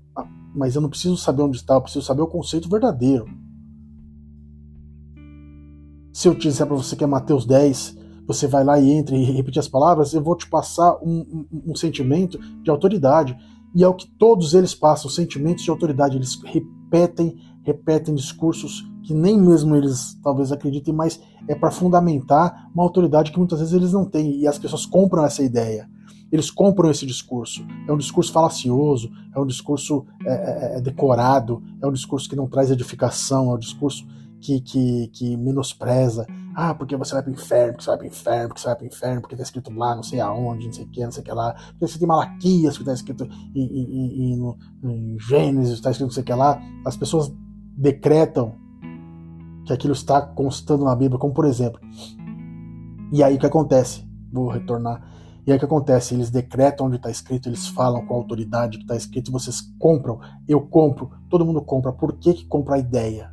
Mas 0.55 0.75
eu 0.75 0.83
não 0.83 0.91
preciso 0.91 1.17
saber 1.17 1.43
onde 1.43 1.57
está, 1.57 1.75
eu 1.75 1.81
preciso 1.81 2.05
saber 2.05 2.23
o 2.23 2.27
conceito 2.27 2.69
verdadeiro. 2.69 3.27
Se 6.13 6.29
eu 6.29 6.35
disser 6.35 6.67
para 6.67 6.77
você 6.77 6.95
que 6.95 7.03
é 7.03 7.07
Mateus 7.07 7.47
10, 7.47 7.97
você 8.27 8.47
vai 8.47 8.63
lá 8.63 8.79
e 8.79 8.91
entra 8.91 9.17
e 9.17 9.25
repete 9.25 9.59
as 9.59 9.67
palavras, 9.67 10.13
eu 10.13 10.23
vou 10.23 10.37
te 10.37 10.47
passar 10.47 10.99
um, 11.03 11.47
um, 11.51 11.71
um 11.73 11.75
sentimento 11.75 12.39
de 12.63 12.71
autoridade. 12.71 13.37
E 13.75 13.83
é 13.83 13.89
o 13.89 13.95
que 13.95 14.07
todos 14.07 14.53
eles 14.53 14.75
passam, 14.75 15.11
sentimentos 15.11 15.65
de 15.65 15.71
autoridade. 15.71 16.17
Eles 16.17 16.39
repetem, 16.45 17.37
repetem 17.63 18.15
discursos 18.15 18.85
que 19.03 19.15
nem 19.15 19.41
mesmo 19.41 19.75
eles 19.75 20.17
talvez 20.23 20.53
acreditem, 20.53 20.95
mas 20.95 21.21
é 21.49 21.55
para 21.55 21.71
fundamentar 21.71 22.71
uma 22.75 22.85
autoridade 22.85 23.33
que 23.33 23.39
muitas 23.39 23.59
vezes 23.59 23.75
eles 23.75 23.93
não 23.93 24.05
têm. 24.05 24.39
E 24.39 24.47
as 24.47 24.59
pessoas 24.59 24.85
compram 24.85 25.25
essa 25.25 25.43
ideia. 25.43 25.89
Eles 26.31 26.51
compram 26.51 26.91
esse 26.91 27.07
discurso. 27.07 27.67
É 27.89 27.93
um 27.93 27.97
discurso 27.97 28.33
falacioso, 28.33 29.11
é 29.35 29.41
um 29.41 29.47
discurso 29.47 30.07
é, 30.25 30.33
é, 30.33 30.79
é 30.79 30.81
decorado, 30.81 31.63
é 31.81 31.87
um 31.87 31.93
discurso 31.93 32.29
que 32.29 32.37
não 32.37 32.47
traz 32.47 32.71
edificação, 32.71 33.51
é 33.51 33.55
um 33.55 33.59
discurso 33.59 34.07
que, 34.43 34.61
que, 34.61 35.09
que 35.09 35.37
menospreza. 35.37 36.27
Ah, 36.55 36.75
porque 36.75 36.97
você 36.97 37.15
vai 37.15 37.23
pro 37.23 37.33
inferno, 37.33 37.73
porque 37.73 37.85
você 37.85 37.91
vai 37.91 37.99
pro 37.99 38.07
inferno, 38.07 38.49
porque 38.49 38.61
você 38.61 38.67
vai 38.67 38.77
pro 38.77 38.87
inferno, 38.87 39.21
porque 39.23 39.37
tá 39.37 39.43
escrito 39.43 39.73
lá, 39.73 39.95
não 39.95 40.03
sei 40.03 40.21
aonde, 40.21 40.67
não 40.67 40.73
sei 40.73 40.85
o 40.85 40.89
que, 40.89 41.05
não 41.05 41.13
sei 41.13 41.23
o 41.23 41.25
que 41.25 41.33
lá. 41.33 41.55
Porque 41.55 41.87
você 41.87 41.99
tem 41.99 42.09
Malaquias, 42.09 42.77
que 42.77 42.85
tá 42.85 42.93
escrito 42.93 43.25
em, 43.25 43.63
em, 43.63 44.33
em, 44.33 44.37
no, 44.37 44.59
em 44.85 45.17
Gênesis, 45.19 45.81
tá 45.81 45.91
escrito 45.91 46.09
não 46.09 46.15
sei 46.15 46.23
o 46.23 46.27
que 46.27 46.35
lá. 46.35 46.61
As 46.85 46.97
pessoas 46.97 47.33
decretam 47.77 48.55
que 49.65 49.73
aquilo 49.73 49.93
está 49.93 50.21
constando 50.21 50.85
na 50.85 50.95
Bíblia, 50.95 51.19
como 51.19 51.33
por 51.33 51.47
exemplo. 51.47 51.81
E 53.13 53.23
aí 53.23 53.37
o 53.37 53.39
que 53.39 53.47
acontece? 53.47 54.05
Vou 54.31 54.49
retornar. 54.49 55.11
E 55.47 55.51
aí 55.51 55.57
o 55.57 55.59
que 55.59 55.65
acontece? 55.65 56.15
Eles 56.15 56.31
decretam 56.31 56.87
onde 56.87 56.97
está 56.97 57.11
escrito, 57.11 57.49
eles 57.49 57.67
falam 57.69 58.05
com 58.07 58.15
a 58.15 58.17
autoridade 58.17 58.77
que 58.77 58.85
está 58.85 58.97
escrito, 58.97 59.33
vocês 59.33 59.61
compram, 59.79 60.21
eu 60.47 60.61
compro, 60.61 61.11
todo 61.31 61.45
mundo 61.47 61.63
compra. 61.63 61.93
Por 61.93 62.15
que, 62.19 62.35
que 62.35 62.45
compra 62.45 62.75
a 62.75 62.79
ideia? 62.79 63.33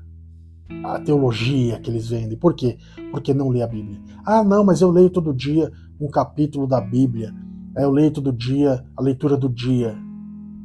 A 0.83 0.99
teologia 0.99 1.79
que 1.79 1.89
eles 1.89 2.09
vendem. 2.09 2.38
Por 2.38 2.53
quê? 2.53 2.77
Porque 3.11 3.33
não 3.33 3.49
lê 3.49 3.61
a 3.61 3.67
Bíblia. 3.67 3.99
Ah, 4.25 4.43
não, 4.43 4.63
mas 4.63 4.81
eu 4.81 4.91
leio 4.91 5.09
todo 5.09 5.33
dia 5.33 5.71
um 5.99 6.09
capítulo 6.09 6.67
da 6.67 6.79
Bíblia. 6.79 7.33
Eu 7.75 7.91
leio 7.91 8.11
todo 8.11 8.31
dia 8.31 8.83
a 8.95 9.01
leitura 9.01 9.35
do 9.35 9.49
dia. 9.49 9.97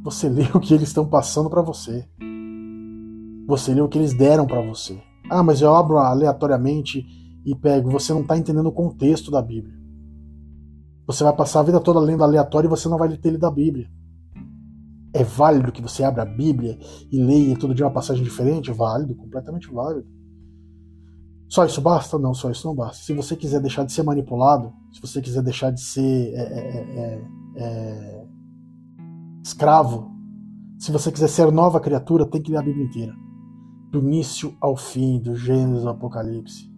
Você 0.03 0.27
lê 0.29 0.43
o 0.53 0.59
que 0.59 0.73
eles 0.73 0.87
estão 0.87 1.07
passando 1.07 1.49
para 1.49 1.61
você. 1.61 2.07
Você 3.47 3.73
lê 3.73 3.81
o 3.81 3.89
que 3.89 3.97
eles 3.97 4.13
deram 4.13 4.45
para 4.45 4.61
você. 4.61 4.99
Ah, 5.29 5.43
mas 5.43 5.61
eu 5.61 5.75
abro 5.75 5.97
aleatoriamente 5.97 7.05
e 7.45 7.55
pego. 7.55 7.89
Você 7.91 8.13
não 8.13 8.21
está 8.21 8.37
entendendo 8.37 8.67
o 8.67 8.71
contexto 8.71 9.29
da 9.29 9.41
Bíblia. 9.41 9.75
Você 11.07 11.23
vai 11.23 11.35
passar 11.35 11.59
a 11.59 11.63
vida 11.63 11.79
toda 11.79 11.99
lendo 11.99 12.23
aleatório 12.23 12.67
e 12.67 12.69
você 12.69 12.89
não 12.89 12.97
vai 12.97 13.15
ter 13.17 13.29
lido 13.29 13.45
a 13.45 13.51
Bíblia. 13.51 13.87
É 15.15 15.23
válido 15.23 15.71
que 15.71 15.81
você 15.81 16.03
abra 16.03 16.23
a 16.23 16.25
Bíblia 16.25 16.77
e 17.09 17.17
leia 17.17 17.57
todo 17.57 17.73
dia 17.73 17.85
uma 17.85 17.93
passagem 17.93 18.21
diferente? 18.21 18.69
Válido, 18.69 19.15
completamente 19.15 19.71
válido. 19.71 20.05
Só 21.47 21.63
isso 21.63 21.79
basta? 21.79 22.19
Não, 22.19 22.33
só 22.33 22.51
isso 22.51 22.67
não 22.67 22.75
basta. 22.75 23.01
Se 23.01 23.13
você 23.13 23.33
quiser 23.33 23.61
deixar 23.61 23.85
de 23.85 23.93
ser 23.93 24.03
manipulado, 24.03 24.73
se 24.91 24.99
você 24.99 25.21
quiser 25.21 25.41
deixar 25.41 25.71
de 25.71 25.79
ser 25.79 26.33
é, 26.33 26.41
é, 26.41 26.99
é, 26.99 27.25
é 27.55 28.25
escravo, 29.41 30.11
se 30.77 30.91
você 30.91 31.09
quiser 31.09 31.29
ser 31.29 31.49
nova 31.49 31.79
criatura, 31.79 32.25
tem 32.25 32.41
que 32.41 32.51
ler 32.51 32.57
a 32.57 32.63
Bíblia 32.63 32.85
inteira. 32.85 33.13
Do 33.93 33.99
início 33.99 34.53
ao 34.59 34.75
fim, 34.75 35.21
do 35.21 35.33
Gênesis 35.33 35.85
ao 35.85 35.93
Apocalipse. 35.93 36.69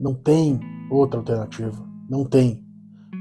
Não 0.00 0.14
tem 0.14 0.58
outra 0.90 1.20
alternativa. 1.20 1.88
Não 2.10 2.24
tem. 2.24 2.66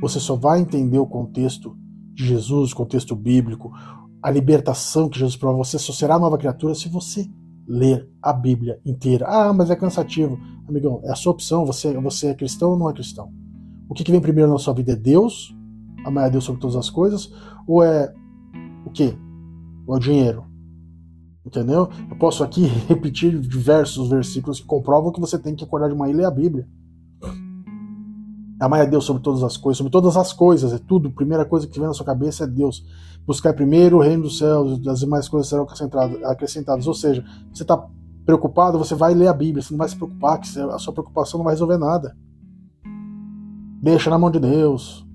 Você 0.01 0.19
só 0.19 0.35
vai 0.35 0.61
entender 0.61 0.97
o 0.97 1.05
contexto 1.05 1.77
de 2.17 2.25
Jesus, 2.25 2.73
contexto 2.73 3.15
bíblico, 3.15 3.71
a 4.23 4.31
libertação 4.31 5.07
que 5.07 5.19
Jesus 5.19 5.37
para 5.37 5.51
você 5.51 5.77
só 5.77 5.93
será 5.93 6.17
nova 6.17 6.37
criatura 6.37 6.73
se 6.73 6.89
você 6.89 7.29
ler 7.67 8.09
a 8.19 8.33
Bíblia 8.33 8.79
inteira. 8.83 9.27
Ah, 9.27 9.53
mas 9.53 9.69
é 9.69 9.75
cansativo. 9.75 10.39
Amigão, 10.67 10.99
é 11.03 11.11
a 11.11 11.15
sua 11.15 11.31
opção. 11.31 11.63
Você, 11.67 11.93
você 11.99 12.29
é 12.29 12.33
cristão 12.33 12.71
ou 12.71 12.77
não 12.77 12.89
é 12.89 12.93
cristão? 12.93 13.31
O 13.87 13.93
que, 13.93 14.03
que 14.03 14.11
vem 14.11 14.19
primeiro 14.19 14.51
na 14.51 14.57
sua 14.57 14.73
vida 14.73 14.93
é 14.93 14.95
Deus, 14.95 15.55
amar 16.03 16.25
a 16.25 16.29
Deus 16.29 16.43
sobre 16.43 16.59
todas 16.59 16.75
as 16.75 16.89
coisas, 16.89 17.31
ou 17.67 17.83
é 17.83 18.11
o 18.83 18.89
quê? 18.89 19.15
Ou 19.85 19.93
é 19.93 19.97
o 19.97 20.01
dinheiro? 20.01 20.43
Entendeu? 21.45 21.87
Eu 22.09 22.17
posso 22.17 22.43
aqui 22.43 22.65
repetir 22.89 23.39
diversos 23.39 24.09
versículos 24.09 24.59
que 24.59 24.65
comprovam 24.65 25.11
que 25.11 25.21
você 25.21 25.37
tem 25.37 25.55
que 25.55 25.63
acordar 25.63 25.87
de 25.87 25.95
manhã 25.95 26.13
e 26.13 26.17
ler 26.17 26.25
a 26.25 26.31
Bíblia. 26.31 26.67
Amar 28.59 28.81
a 28.81 28.85
Deus 28.85 29.05
sobre 29.05 29.21
todas 29.21 29.43
as 29.43 29.55
coisas, 29.55 29.77
sobre 29.77 29.91
todas 29.91 30.17
as 30.17 30.33
coisas, 30.33 30.73
é 30.73 30.79
tudo. 30.79 31.09
A 31.09 31.11
primeira 31.11 31.45
coisa 31.45 31.67
que 31.67 31.79
vem 31.79 31.87
na 31.87 31.93
sua 31.93 32.05
cabeça 32.05 32.43
é 32.43 32.47
Deus. 32.47 32.83
Buscar 33.25 33.53
primeiro 33.53 33.97
o 33.97 34.01
reino 34.01 34.23
dos 34.23 34.37
céus, 34.37 34.85
as 34.87 34.99
demais 34.99 35.29
coisas 35.29 35.47
serão 35.47 35.67
acrescentadas. 36.25 36.87
Ou 36.87 36.93
seja, 36.93 37.23
você 37.53 37.63
está 37.63 37.87
preocupado, 38.25 38.77
você 38.77 38.95
vai 38.95 39.13
ler 39.13 39.27
a 39.27 39.33
Bíblia, 39.33 39.61
você 39.61 39.71
não 39.71 39.77
vai 39.77 39.87
se 39.87 39.95
preocupar, 39.95 40.39
que 40.39 40.59
a 40.59 40.79
sua 40.79 40.93
preocupação 40.93 41.37
não 41.37 41.45
vai 41.45 41.53
resolver 41.53 41.77
nada. 41.77 42.15
Deixa 43.81 44.09
na 44.09 44.17
mão 44.17 44.31
de 44.31 44.39
Deus. 44.39 45.05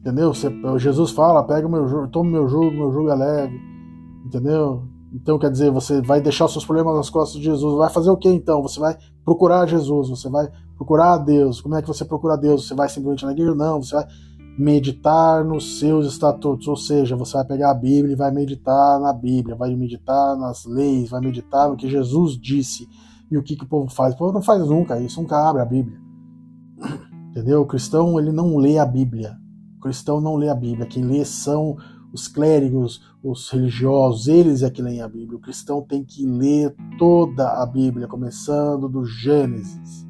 Entendeu? 0.00 0.32
Você, 0.32 0.50
Jesus 0.78 1.10
fala, 1.10 1.42
pega 1.44 1.66
o 1.66 1.70
meu 1.70 1.86
jugo, 1.88 2.08
toma 2.08 2.28
o 2.28 2.32
meu 2.32 2.48
jugo, 2.48 2.70
meu 2.70 2.92
jugo 2.92 3.10
é 3.10 3.14
leve. 3.14 3.60
Entendeu? 4.24 4.84
Então, 5.14 5.38
quer 5.38 5.50
dizer, 5.50 5.70
você 5.70 6.00
vai 6.00 6.20
deixar 6.20 6.46
os 6.46 6.52
seus 6.52 6.64
problemas 6.64 6.96
nas 6.96 7.10
costas 7.10 7.38
de 7.38 7.44
Jesus. 7.44 7.76
Vai 7.76 7.90
fazer 7.90 8.10
o 8.10 8.16
que 8.16 8.28
então? 8.28 8.62
Você 8.62 8.80
vai 8.80 8.96
procurar 9.24 9.66
Jesus, 9.66 10.08
você 10.08 10.28
vai 10.28 10.48
procurar 10.76 11.14
a 11.14 11.18
Deus. 11.18 11.60
Como 11.60 11.74
é 11.74 11.82
que 11.82 11.88
você 11.88 12.04
procura 12.04 12.34
a 12.34 12.36
Deus? 12.36 12.66
Você 12.66 12.74
vai 12.74 12.88
simplesmente 12.88 13.26
na 13.26 13.32
igreja? 13.32 13.54
Não, 13.54 13.82
você 13.82 13.94
vai 13.94 14.06
meditar 14.58 15.44
nos 15.44 15.78
seus 15.78 16.06
estatutos, 16.06 16.68
ou 16.68 16.76
seja, 16.76 17.16
você 17.16 17.34
vai 17.34 17.46
pegar 17.46 17.70
a 17.70 17.74
Bíblia 17.74 18.12
e 18.12 18.16
vai 18.16 18.30
meditar 18.30 19.00
na 19.00 19.12
Bíblia, 19.12 19.56
vai 19.56 19.74
meditar 19.74 20.36
nas 20.36 20.64
leis, 20.66 21.10
vai 21.10 21.20
meditar 21.20 21.68
no 21.68 21.76
que 21.76 21.88
Jesus 21.88 22.38
disse. 22.38 22.86
E 23.30 23.36
o 23.36 23.42
que, 23.42 23.56
que 23.56 23.64
o 23.64 23.68
povo 23.68 23.90
faz? 23.90 24.14
O 24.14 24.18
povo 24.18 24.32
não 24.32 24.42
faz 24.42 24.66
nunca 24.66 25.00
isso, 25.00 25.20
nunca 25.20 25.36
abre 25.48 25.62
a 25.62 25.64
Bíblia. 25.64 25.98
Entendeu? 27.30 27.62
O 27.62 27.66
cristão 27.66 28.18
ele 28.18 28.30
não 28.30 28.56
lê 28.56 28.78
a 28.78 28.84
Bíblia. 28.84 29.36
O 29.78 29.80
cristão 29.80 30.20
não 30.20 30.36
lê 30.36 30.50
a 30.50 30.54
Bíblia. 30.54 30.86
Quem 30.86 31.02
lê 31.02 31.24
são 31.24 31.76
os 32.12 32.28
clérigos, 32.28 33.00
os 33.22 33.48
religiosos, 33.50 34.26
eles 34.26 34.62
é 34.62 34.70
que 34.70 34.82
leem 34.82 35.00
a 35.00 35.08
Bíblia. 35.08 35.38
O 35.38 35.40
cristão 35.40 35.80
tem 35.80 36.02
que 36.02 36.26
ler 36.26 36.74
toda 36.98 37.62
a 37.62 37.64
Bíblia, 37.64 38.08
começando 38.08 38.88
do 38.88 39.04
Gênesis. 39.04 40.06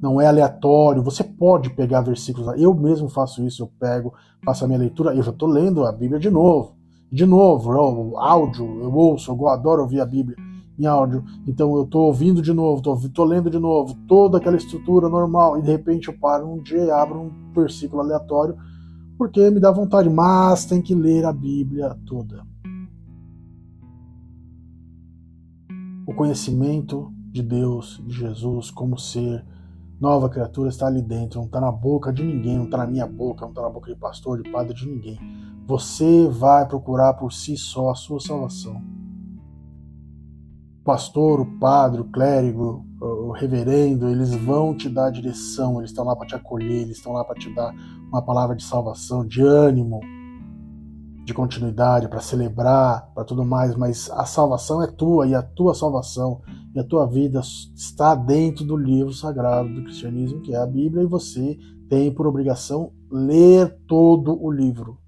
Não 0.00 0.20
é 0.20 0.26
aleatório. 0.26 1.02
Você 1.02 1.24
pode 1.24 1.70
pegar 1.70 2.02
versículos. 2.02 2.54
Eu 2.60 2.72
mesmo 2.72 3.08
faço 3.08 3.44
isso. 3.44 3.62
Eu 3.62 3.70
pego, 3.80 4.14
faço 4.44 4.64
a 4.64 4.68
minha 4.68 4.78
leitura. 4.78 5.14
Eu 5.14 5.22
já 5.22 5.30
estou 5.30 5.48
lendo 5.48 5.84
a 5.84 5.90
Bíblia 5.90 6.20
de 6.20 6.30
novo. 6.30 6.76
De 7.10 7.26
novo, 7.26 7.72
eu, 7.72 8.18
áudio, 8.18 8.82
eu 8.82 8.92
ouço, 8.92 9.30
eu 9.30 9.48
adoro 9.48 9.82
ouvir 9.82 10.00
a 10.00 10.06
Bíblia 10.06 10.36
em 10.78 10.86
áudio. 10.86 11.24
Então 11.46 11.74
eu 11.76 11.84
estou 11.84 12.06
ouvindo 12.06 12.42
de 12.42 12.52
novo, 12.52 12.82
estou 13.06 13.24
lendo 13.24 13.48
de 13.48 13.58
novo, 13.58 13.94
toda 14.06 14.38
aquela 14.38 14.56
estrutura 14.56 15.08
normal. 15.08 15.58
E 15.58 15.62
de 15.62 15.70
repente 15.70 16.08
eu 16.08 16.14
paro 16.14 16.46
um 16.46 16.60
dia 16.60 16.84
e 16.84 16.90
abro 16.90 17.20
um 17.20 17.52
versículo 17.52 18.02
aleatório 18.02 18.56
porque 19.16 19.50
me 19.50 19.60
dá 19.60 19.70
vontade, 19.70 20.08
mas 20.08 20.64
tem 20.64 20.82
que 20.82 20.94
ler 20.94 21.24
a 21.24 21.32
Bíblia 21.32 21.96
toda. 22.06 22.44
O 26.06 26.14
conhecimento 26.14 27.12
de 27.30 27.42
Deus, 27.42 28.02
de 28.06 28.14
Jesus, 28.14 28.70
como 28.70 28.98
ser, 28.98 29.44
nova 30.00 30.28
criatura, 30.28 30.68
está 30.68 30.86
ali 30.86 31.02
dentro, 31.02 31.38
não 31.38 31.46
está 31.46 31.60
na 31.60 31.72
boca 31.72 32.12
de 32.12 32.22
ninguém, 32.22 32.58
não 32.58 32.66
está 32.66 32.78
na 32.78 32.86
minha 32.86 33.06
boca, 33.06 33.42
não 33.42 33.50
está 33.50 33.62
na 33.62 33.70
boca 33.70 33.92
de 33.92 33.98
pastor, 33.98 34.42
de 34.42 34.50
padre, 34.50 34.74
de 34.74 34.86
ninguém. 34.86 35.18
Você 35.66 36.28
vai 36.28 36.66
procurar 36.68 37.14
por 37.14 37.32
si 37.32 37.56
só 37.56 37.90
a 37.90 37.94
sua 37.94 38.20
salvação. 38.20 38.82
O 40.80 40.84
pastor, 40.84 41.40
o 41.40 41.58
padre, 41.58 42.02
o 42.02 42.04
clérigo, 42.04 42.84
o 43.04 43.32
reverendo, 43.32 44.08
eles 44.08 44.34
vão 44.34 44.74
te 44.74 44.88
dar 44.88 45.10
direção, 45.10 45.78
eles 45.78 45.90
estão 45.90 46.04
lá 46.04 46.16
para 46.16 46.26
te 46.26 46.34
acolher, 46.34 46.82
eles 46.82 46.96
estão 46.96 47.12
lá 47.12 47.24
para 47.24 47.34
te 47.34 47.52
dar 47.54 47.72
uma 48.08 48.22
palavra 48.22 48.56
de 48.56 48.64
salvação, 48.64 49.26
de 49.26 49.42
ânimo, 49.42 50.00
de 51.24 51.32
continuidade, 51.32 52.08
para 52.08 52.20
celebrar, 52.20 53.10
para 53.14 53.24
tudo 53.24 53.44
mais, 53.44 53.76
mas 53.76 54.10
a 54.10 54.24
salvação 54.24 54.82
é 54.82 54.86
tua 54.86 55.26
e 55.26 55.34
a 55.34 55.42
tua 55.42 55.74
salvação 55.74 56.40
e 56.74 56.80
a 56.80 56.84
tua 56.84 57.06
vida 57.06 57.40
está 57.74 58.14
dentro 58.14 58.64
do 58.64 58.76
livro 58.76 59.12
sagrado 59.12 59.72
do 59.72 59.82
cristianismo, 59.84 60.40
que 60.40 60.54
é 60.54 60.58
a 60.58 60.66
Bíblia, 60.66 61.04
e 61.04 61.06
você 61.06 61.58
tem 61.88 62.12
por 62.12 62.26
obrigação 62.26 62.92
ler 63.10 63.78
todo 63.86 64.36
o 64.42 64.50
livro. 64.50 64.98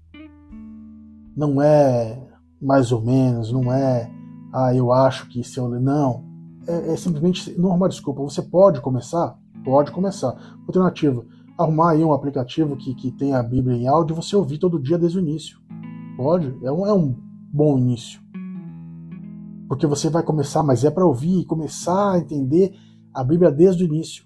Não 1.35 1.61
é 1.61 2.25
mais 2.61 2.91
ou 2.91 3.01
menos, 3.01 3.51
não 3.51 3.71
é, 3.71 4.11
ah, 4.53 4.73
eu 4.73 4.91
acho 4.91 5.27
que 5.29 5.43
se 5.43 5.59
eu 5.59 5.67
ler. 5.67 5.81
Não. 5.81 6.26
É, 6.67 6.93
é 6.93 6.97
simplesmente 6.97 7.57
não 7.59 7.69
arrumar 7.69 7.87
desculpa. 7.87 8.21
Você 8.21 8.41
pode 8.41 8.81
começar? 8.81 9.37
Pode 9.63 9.91
começar. 9.91 10.35
Alternativa 10.67 11.25
arrumar 11.57 11.91
aí 11.91 12.03
um 12.03 12.13
aplicativo 12.13 12.77
que, 12.77 12.93
que 12.93 13.11
tem 13.11 13.33
a 13.33 13.41
Bíblia 13.41 13.75
em 13.75 13.87
áudio 13.87 14.13
e 14.13 14.15
você 14.15 14.35
ouvir 14.35 14.59
todo 14.59 14.79
dia 14.79 14.97
desde 14.97 15.17
o 15.17 15.21
início. 15.21 15.59
Pode, 16.15 16.55
é 16.63 16.71
um, 16.71 16.85
é 16.85 16.93
um 16.93 17.15
bom 17.51 17.77
início. 17.77 18.21
Porque 19.67 19.87
você 19.87 20.09
vai 20.09 20.23
começar, 20.23 20.61
mas 20.61 20.85
é 20.85 20.91
para 20.91 21.05
ouvir 21.05 21.39
e 21.39 21.45
começar 21.45 22.13
a 22.13 22.19
entender 22.19 22.73
a 23.13 23.23
Bíblia 23.23 23.51
desde 23.51 23.83
o 23.83 23.87
início. 23.87 24.23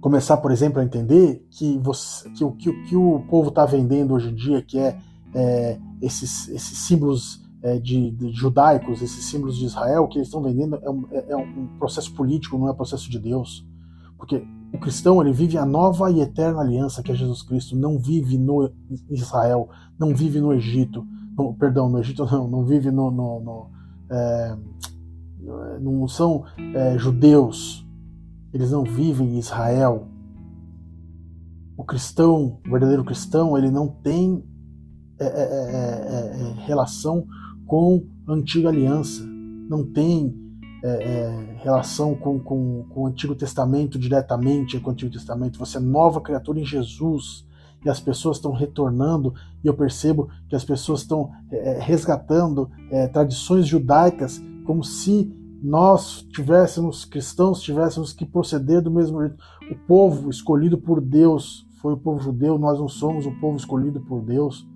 Começar, 0.00 0.36
por 0.36 0.52
exemplo, 0.52 0.80
a 0.80 0.84
entender 0.84 1.44
que, 1.50 1.76
você, 1.78 2.30
que, 2.30 2.48
que, 2.52 2.72
que 2.84 2.96
o 2.96 3.20
povo 3.28 3.48
está 3.48 3.66
vendendo 3.66 4.14
hoje 4.14 4.30
em 4.30 4.34
dia, 4.34 4.62
que 4.62 4.78
é, 4.78 4.96
é 5.34 5.78
esses, 6.00 6.48
esses 6.48 6.78
símbolos 6.78 7.44
é, 7.62 7.78
de, 7.78 8.10
de, 8.12 8.32
judaicos, 8.32 9.02
esses 9.02 9.24
símbolos 9.24 9.56
de 9.56 9.64
Israel, 9.64 10.06
que 10.06 10.18
eles 10.18 10.28
estão 10.28 10.42
vendendo 10.42 10.76
é 10.76 10.90
um, 10.90 11.06
é, 11.10 11.32
é 11.32 11.36
um 11.36 11.66
processo 11.78 12.12
político, 12.14 12.58
não 12.58 12.68
é 12.68 12.74
processo 12.74 13.10
de 13.10 13.18
Deus. 13.18 13.66
Porque 14.16 14.44
o 14.72 14.78
cristão 14.78 15.20
ele 15.20 15.32
vive 15.32 15.56
a 15.56 15.64
nova 15.64 16.10
e 16.10 16.20
eterna 16.20 16.60
aliança 16.60 17.02
que 17.02 17.10
é 17.10 17.14
Jesus 17.14 17.42
Cristo, 17.42 17.76
não 17.76 17.98
vive 17.98 18.36
no 18.36 18.70
Israel, 19.10 19.68
não 19.98 20.14
vive 20.14 20.40
no 20.40 20.52
Egito, 20.52 21.06
no, 21.36 21.54
perdão, 21.54 21.88
no 21.88 21.98
Egito 21.98 22.24
não, 22.24 22.48
não 22.48 22.64
vive 22.64 22.90
no, 22.90 23.10
no, 23.10 23.40
no 23.40 23.70
é, 24.10 24.56
não 25.80 26.06
são 26.08 26.44
é, 26.74 26.98
judeus, 26.98 27.86
eles 28.52 28.70
não 28.70 28.84
vivem 28.84 29.34
em 29.34 29.38
Israel. 29.38 30.08
O 31.76 31.84
cristão, 31.84 32.60
o 32.66 32.70
verdadeiro 32.70 33.04
cristão, 33.04 33.56
ele 33.56 33.70
não 33.70 33.88
tem 33.88 34.44
é, 35.20 35.24
é, 35.24 35.28
é, 35.28 36.40
é 36.40 36.66
relação 36.66 37.26
com 37.68 38.06
a 38.26 38.32
antiga 38.32 38.70
aliança, 38.70 39.22
não 39.68 39.84
tem 39.84 40.34
é, 40.82 40.88
é, 40.88 41.56
relação 41.62 42.14
com, 42.14 42.40
com, 42.40 42.86
com, 42.88 43.02
o 43.02 43.06
Antigo 43.06 43.34
Testamento 43.34 43.98
diretamente 43.98 44.80
com 44.80 44.88
o 44.88 44.92
Antigo 44.92 45.12
Testamento, 45.12 45.58
você 45.58 45.76
é 45.76 45.80
nova 45.80 46.20
criatura 46.20 46.58
em 46.58 46.64
Jesus. 46.64 47.46
E 47.84 47.88
as 47.88 48.00
pessoas 48.00 48.38
estão 48.38 48.52
retornando, 48.52 49.32
e 49.62 49.68
eu 49.68 49.72
percebo 49.72 50.28
que 50.48 50.56
as 50.56 50.64
pessoas 50.64 51.02
estão 51.02 51.30
é, 51.48 51.76
é, 51.76 51.80
resgatando 51.80 52.68
é, 52.90 53.06
tradições 53.06 53.68
judaicas 53.68 54.42
como 54.64 54.82
se 54.82 55.32
nós 55.62 56.26
tivéssemos, 56.32 57.04
cristãos, 57.04 57.62
tivéssemos 57.62 58.12
que 58.12 58.26
proceder 58.26 58.82
do 58.82 58.90
mesmo 58.90 59.20
jeito. 59.20 59.36
O 59.70 59.76
povo 59.86 60.28
escolhido 60.28 60.76
por 60.76 61.00
Deus 61.00 61.68
foi 61.80 61.92
o 61.92 61.96
povo 61.96 62.20
judeu, 62.20 62.58
nós 62.58 62.80
não 62.80 62.88
somos 62.88 63.26
o 63.26 63.40
povo 63.40 63.56
escolhido 63.56 64.00
por 64.00 64.22
Deus 64.22 64.66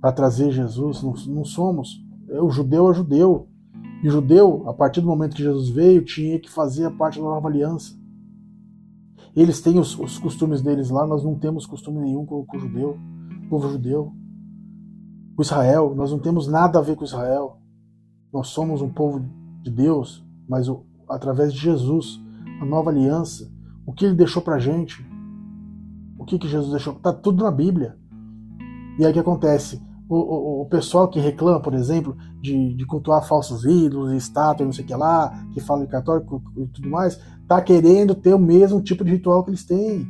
para 0.00 0.10
trazer 0.10 0.50
Jesus, 0.50 1.04
não, 1.04 1.12
não 1.32 1.44
somos. 1.44 2.09
O 2.40 2.50
judeu 2.50 2.90
é 2.90 2.94
judeu, 2.94 3.48
e 4.02 4.08
o 4.08 4.10
judeu, 4.10 4.68
a 4.68 4.72
partir 4.72 5.00
do 5.00 5.06
momento 5.06 5.36
que 5.36 5.42
Jesus 5.42 5.68
veio, 5.68 6.04
tinha 6.04 6.38
que 6.38 6.50
fazer 6.50 6.86
a 6.86 6.90
parte 6.90 7.18
da 7.18 7.24
nova 7.24 7.48
aliança. 7.48 7.98
Eles 9.36 9.60
têm 9.60 9.78
os, 9.78 9.98
os 9.98 10.18
costumes 10.18 10.60
deles 10.62 10.90
lá, 10.90 11.06
nós 11.06 11.22
não 11.22 11.38
temos 11.38 11.66
costume 11.66 12.00
nenhum 12.00 12.24
com, 12.24 12.44
com 12.44 12.56
o 12.56 12.60
judeu, 12.60 12.98
o 13.44 13.48
povo 13.48 13.70
judeu. 13.70 14.12
Com 15.36 15.42
Israel, 15.42 15.94
nós 15.94 16.10
não 16.10 16.18
temos 16.18 16.46
nada 16.48 16.78
a 16.78 16.82
ver 16.82 16.96
com 16.96 17.04
Israel. 17.04 17.58
Nós 18.32 18.48
somos 18.48 18.80
um 18.80 18.88
povo 18.88 19.24
de 19.62 19.70
Deus, 19.70 20.24
mas 20.48 20.68
o, 20.68 20.84
através 21.08 21.52
de 21.52 21.58
Jesus, 21.58 22.20
a 22.60 22.64
nova 22.64 22.90
aliança, 22.90 23.50
o 23.86 23.92
que 23.92 24.04
ele 24.04 24.14
deixou 24.14 24.42
pra 24.42 24.58
gente, 24.58 25.04
o 26.18 26.24
que, 26.24 26.38
que 26.38 26.48
Jesus 26.48 26.70
deixou, 26.70 26.94
tá 26.94 27.12
tudo 27.12 27.44
na 27.44 27.50
Bíblia. 27.50 27.98
E 28.98 29.04
aí 29.04 29.10
o 29.10 29.14
que 29.14 29.20
acontece? 29.20 29.80
O, 30.14 30.62
o, 30.62 30.66
pessoal 30.66 31.08
que 31.08 31.20
reclama, 31.20 31.60
por 31.60 31.72
exemplo, 31.72 32.16
de, 32.40 32.74
de 32.74 32.84
cultuar 32.84 33.26
falsos 33.26 33.64
ídolos, 33.64 34.12
estátuas, 34.12 34.66
não 34.66 34.72
sei 34.72 34.84
o 34.84 34.86
que 34.88 34.94
lá, 34.94 35.46
que 35.54 35.60
fala 35.60 35.84
de 35.84 35.90
católico 35.90 36.42
e 36.56 36.66
tudo 36.66 36.90
mais, 36.90 37.20
tá 37.46 37.60
querendo 37.62 38.12
ter 38.14 38.34
o 38.34 38.38
mesmo 38.38 38.82
tipo 38.82 39.04
de 39.04 39.12
ritual 39.12 39.44
que 39.44 39.50
eles 39.50 39.64
têm. 39.64 40.08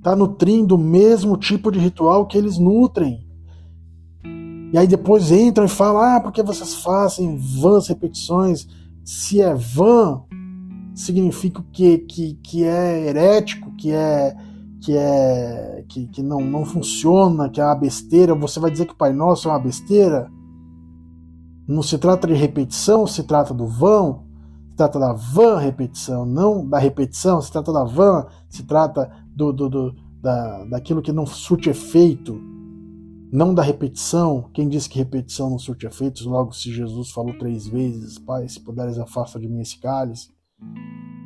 Tá 0.00 0.14
nutrindo 0.14 0.76
o 0.76 0.78
mesmo 0.78 1.36
tipo 1.36 1.72
de 1.72 1.80
ritual 1.80 2.26
que 2.26 2.38
eles 2.38 2.56
nutrem. 2.56 3.26
E 4.72 4.78
aí 4.78 4.86
depois 4.86 5.32
entram 5.32 5.64
e 5.66 5.68
falam: 5.68 6.00
ah, 6.02 6.20
porque 6.20 6.42
vocês 6.42 6.76
fazem 6.76 7.36
vãs 7.36 7.88
repetições? 7.88 8.68
Se 9.04 9.40
é 9.40 9.52
vã, 9.54 10.22
significa 10.94 11.64
que, 11.72 11.98
que, 11.98 12.34
que 12.34 12.64
é 12.64 13.08
herético, 13.08 13.74
que 13.74 13.90
é 13.90 14.36
que 14.80 14.96
é 14.96 15.84
que, 15.88 16.06
que 16.06 16.22
não, 16.22 16.40
não 16.40 16.64
funciona, 16.64 17.48
que 17.48 17.60
é 17.60 17.64
uma 17.64 17.74
besteira, 17.74 18.34
você 18.34 18.60
vai 18.60 18.70
dizer 18.70 18.86
que 18.86 18.92
o 18.92 18.96
Pai 18.96 19.12
Nosso 19.12 19.48
é 19.48 19.52
uma 19.52 19.58
besteira? 19.58 20.30
Não 21.66 21.82
se 21.82 21.98
trata 21.98 22.26
de 22.26 22.34
repetição, 22.34 23.06
se 23.06 23.22
trata 23.24 23.52
do 23.52 23.66
vão, 23.66 24.24
se 24.70 24.76
trata 24.76 24.98
da 24.98 25.12
vã 25.12 25.58
repetição, 25.58 26.24
não 26.24 26.66
da 26.66 26.78
repetição, 26.78 27.40
se 27.42 27.50
trata 27.50 27.72
da 27.72 27.84
vã, 27.84 28.26
se 28.48 28.62
trata 28.62 29.10
do, 29.34 29.52
do, 29.52 29.68
do 29.68 29.94
da, 30.22 30.64
daquilo 30.64 31.02
que 31.02 31.12
não 31.12 31.26
surte 31.26 31.68
efeito, 31.68 32.40
não 33.30 33.52
da 33.52 33.62
repetição. 33.62 34.48
Quem 34.54 34.68
disse 34.68 34.88
que 34.88 34.98
repetição 34.98 35.50
não 35.50 35.58
surte 35.58 35.86
efeitos? 35.86 36.24
Logo, 36.24 36.52
se 36.52 36.72
Jesus 36.72 37.10
falou 37.10 37.36
três 37.38 37.66
vezes, 37.66 38.18
Pai, 38.18 38.48
se 38.48 38.60
puderes, 38.60 38.98
afasta 38.98 39.38
de 39.38 39.48
mim 39.48 39.60
esse 39.60 39.78
cálice. 39.78 40.30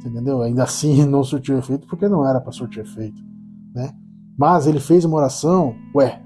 Entendeu? 0.05 0.43
Ainda 0.43 0.65
assim 0.65 1.05
não 1.07 1.23
surtiu 1.23 1.57
efeito 1.57 1.87
porque 1.87 2.09
não 2.09 2.27
era 2.27 2.41
para 2.41 2.51
surtir 2.51 2.83
efeito 2.83 3.32
né? 3.75 3.95
Mas 4.39 4.67
ele 4.67 4.81
fez 4.81 5.05
uma 5.05 5.17
oração, 5.17 5.75
ué, 5.95 6.23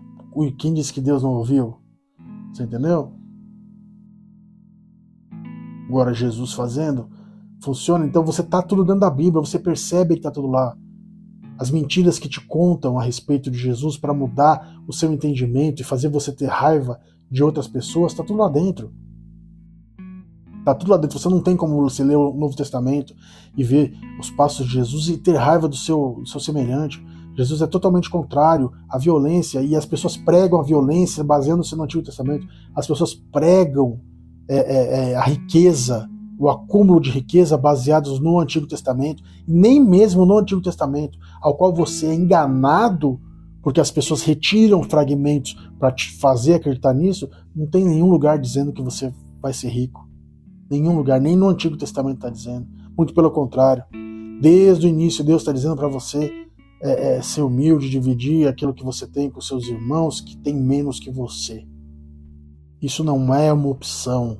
quem 0.58 0.74
disse 0.74 0.92
que 0.92 1.00
Deus 1.00 1.22
não 1.22 1.30
ouviu? 1.30 1.76
Você 2.52 2.62
entendeu? 2.62 3.16
agora 5.88 6.12
Jesus 6.12 6.52
fazendo, 6.52 7.08
funciona. 7.62 8.04
Então 8.04 8.24
você 8.24 8.42
está 8.42 8.60
tudo 8.60 8.84
dentro 8.84 9.00
da 9.00 9.10
Bíblia, 9.10 9.40
você 9.40 9.58
percebe 9.58 10.14
que 10.14 10.20
está 10.20 10.30
tudo 10.30 10.48
lá. 10.48 10.76
As 11.58 11.70
mentiras 11.70 12.18
que 12.18 12.28
te 12.28 12.40
contam 12.40 12.98
a 12.98 13.02
respeito 13.02 13.50
de 13.50 13.58
Jesus 13.58 13.96
para 13.96 14.12
mudar 14.12 14.78
o 14.86 14.92
seu 14.92 15.10
entendimento 15.12 15.80
e 15.80 15.84
fazer 15.84 16.08
você 16.08 16.30
ter 16.30 16.46
raiva 16.46 17.00
de 17.30 17.42
outras 17.42 17.66
pessoas, 17.66 18.12
está 18.12 18.22
tudo 18.22 18.40
lá 18.40 18.48
dentro. 18.48 18.92
Está 20.58 20.74
tudo 20.74 20.90
lá 20.90 20.96
dentro. 20.96 21.18
Você 21.18 21.28
não 21.28 21.40
tem 21.40 21.56
como 21.56 21.80
você 21.80 22.04
ler 22.04 22.16
o 22.16 22.34
Novo 22.34 22.54
Testamento 22.54 23.14
e 23.56 23.64
ver 23.64 23.94
os 24.20 24.30
passos 24.30 24.66
de 24.66 24.74
Jesus 24.74 25.08
e 25.08 25.16
ter 25.16 25.36
raiva 25.36 25.66
do 25.66 25.76
seu, 25.76 26.16
do 26.20 26.26
seu 26.26 26.40
semelhante. 26.40 27.02
Jesus 27.36 27.60
é 27.60 27.66
totalmente 27.66 28.08
contrário 28.08 28.72
à 28.88 28.98
violência 28.98 29.60
e 29.60 29.76
as 29.76 29.84
pessoas 29.84 30.16
pregam 30.16 30.58
a 30.58 30.62
violência 30.62 31.22
baseando-se 31.22 31.76
no 31.76 31.82
Antigo 31.84 32.02
Testamento. 32.02 32.46
As 32.74 32.86
pessoas 32.86 33.14
pregam 33.14 34.00
é, 34.48 34.56
é, 34.56 35.10
é, 35.10 35.16
a 35.16 35.22
riqueza 35.22 36.08
o 36.38 36.50
acúmulo 36.50 37.00
de 37.00 37.10
riqueza 37.10 37.56
baseados 37.56 38.20
no 38.20 38.38
Antigo 38.38 38.66
Testamento, 38.66 39.22
nem 39.48 39.80
mesmo 39.80 40.26
no 40.26 40.36
Antigo 40.36 40.60
Testamento, 40.60 41.18
ao 41.40 41.56
qual 41.56 41.74
você 41.74 42.08
é 42.08 42.14
enganado 42.14 43.18
porque 43.62 43.80
as 43.80 43.90
pessoas 43.90 44.22
retiram 44.22 44.82
fragmentos 44.84 45.56
para 45.76 45.90
te 45.90 46.12
fazer 46.18 46.54
acreditar 46.54 46.94
nisso, 46.94 47.28
não 47.52 47.66
tem 47.66 47.84
nenhum 47.84 48.08
lugar 48.08 48.38
dizendo 48.38 48.72
que 48.72 48.80
você 48.80 49.12
vai 49.42 49.52
ser 49.52 49.70
rico. 49.70 50.08
Nenhum 50.70 50.96
lugar, 50.96 51.20
nem 51.20 51.34
no 51.34 51.48
Antigo 51.48 51.76
Testamento 51.76 52.18
está 52.18 52.30
dizendo. 52.30 52.64
Muito 52.96 53.12
pelo 53.12 53.28
contrário. 53.28 53.82
Desde 54.40 54.86
o 54.86 54.88
início, 54.88 55.24
Deus 55.24 55.42
está 55.42 55.50
dizendo 55.50 55.74
para 55.74 55.88
você 55.88 56.45
é, 56.86 57.16
é, 57.16 57.22
ser 57.22 57.42
humilde, 57.42 57.90
dividir 57.90 58.48
aquilo 58.48 58.74
que 58.74 58.84
você 58.84 59.06
tem 59.06 59.28
com 59.28 59.40
seus 59.40 59.66
irmãos 59.66 60.20
que 60.20 60.36
têm 60.36 60.54
menos 60.54 61.00
que 61.00 61.10
você. 61.10 61.66
Isso 62.80 63.02
não 63.02 63.34
é 63.34 63.52
uma 63.52 63.68
opção. 63.68 64.38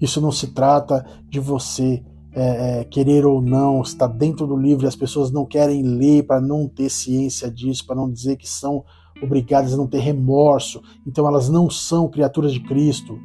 Isso 0.00 0.20
não 0.20 0.32
se 0.32 0.48
trata 0.48 1.04
de 1.28 1.38
você 1.38 2.02
é, 2.32 2.80
é, 2.80 2.84
querer 2.84 3.26
ou 3.26 3.42
não, 3.42 3.82
está 3.82 4.06
dentro 4.06 4.46
do 4.46 4.56
livro 4.56 4.86
e 4.86 4.88
as 4.88 4.96
pessoas 4.96 5.30
não 5.30 5.44
querem 5.44 5.82
ler 5.82 6.22
para 6.22 6.40
não 6.40 6.68
ter 6.68 6.88
ciência 6.88 7.50
disso, 7.50 7.86
para 7.86 7.96
não 7.96 8.10
dizer 8.10 8.36
que 8.36 8.48
são 8.48 8.84
obrigadas 9.22 9.74
a 9.74 9.76
não 9.76 9.86
ter 9.86 9.98
remorso. 9.98 10.80
Então 11.06 11.26
elas 11.26 11.48
não 11.48 11.68
são 11.68 12.08
criaturas 12.08 12.52
de 12.52 12.60
Cristo. 12.60 13.18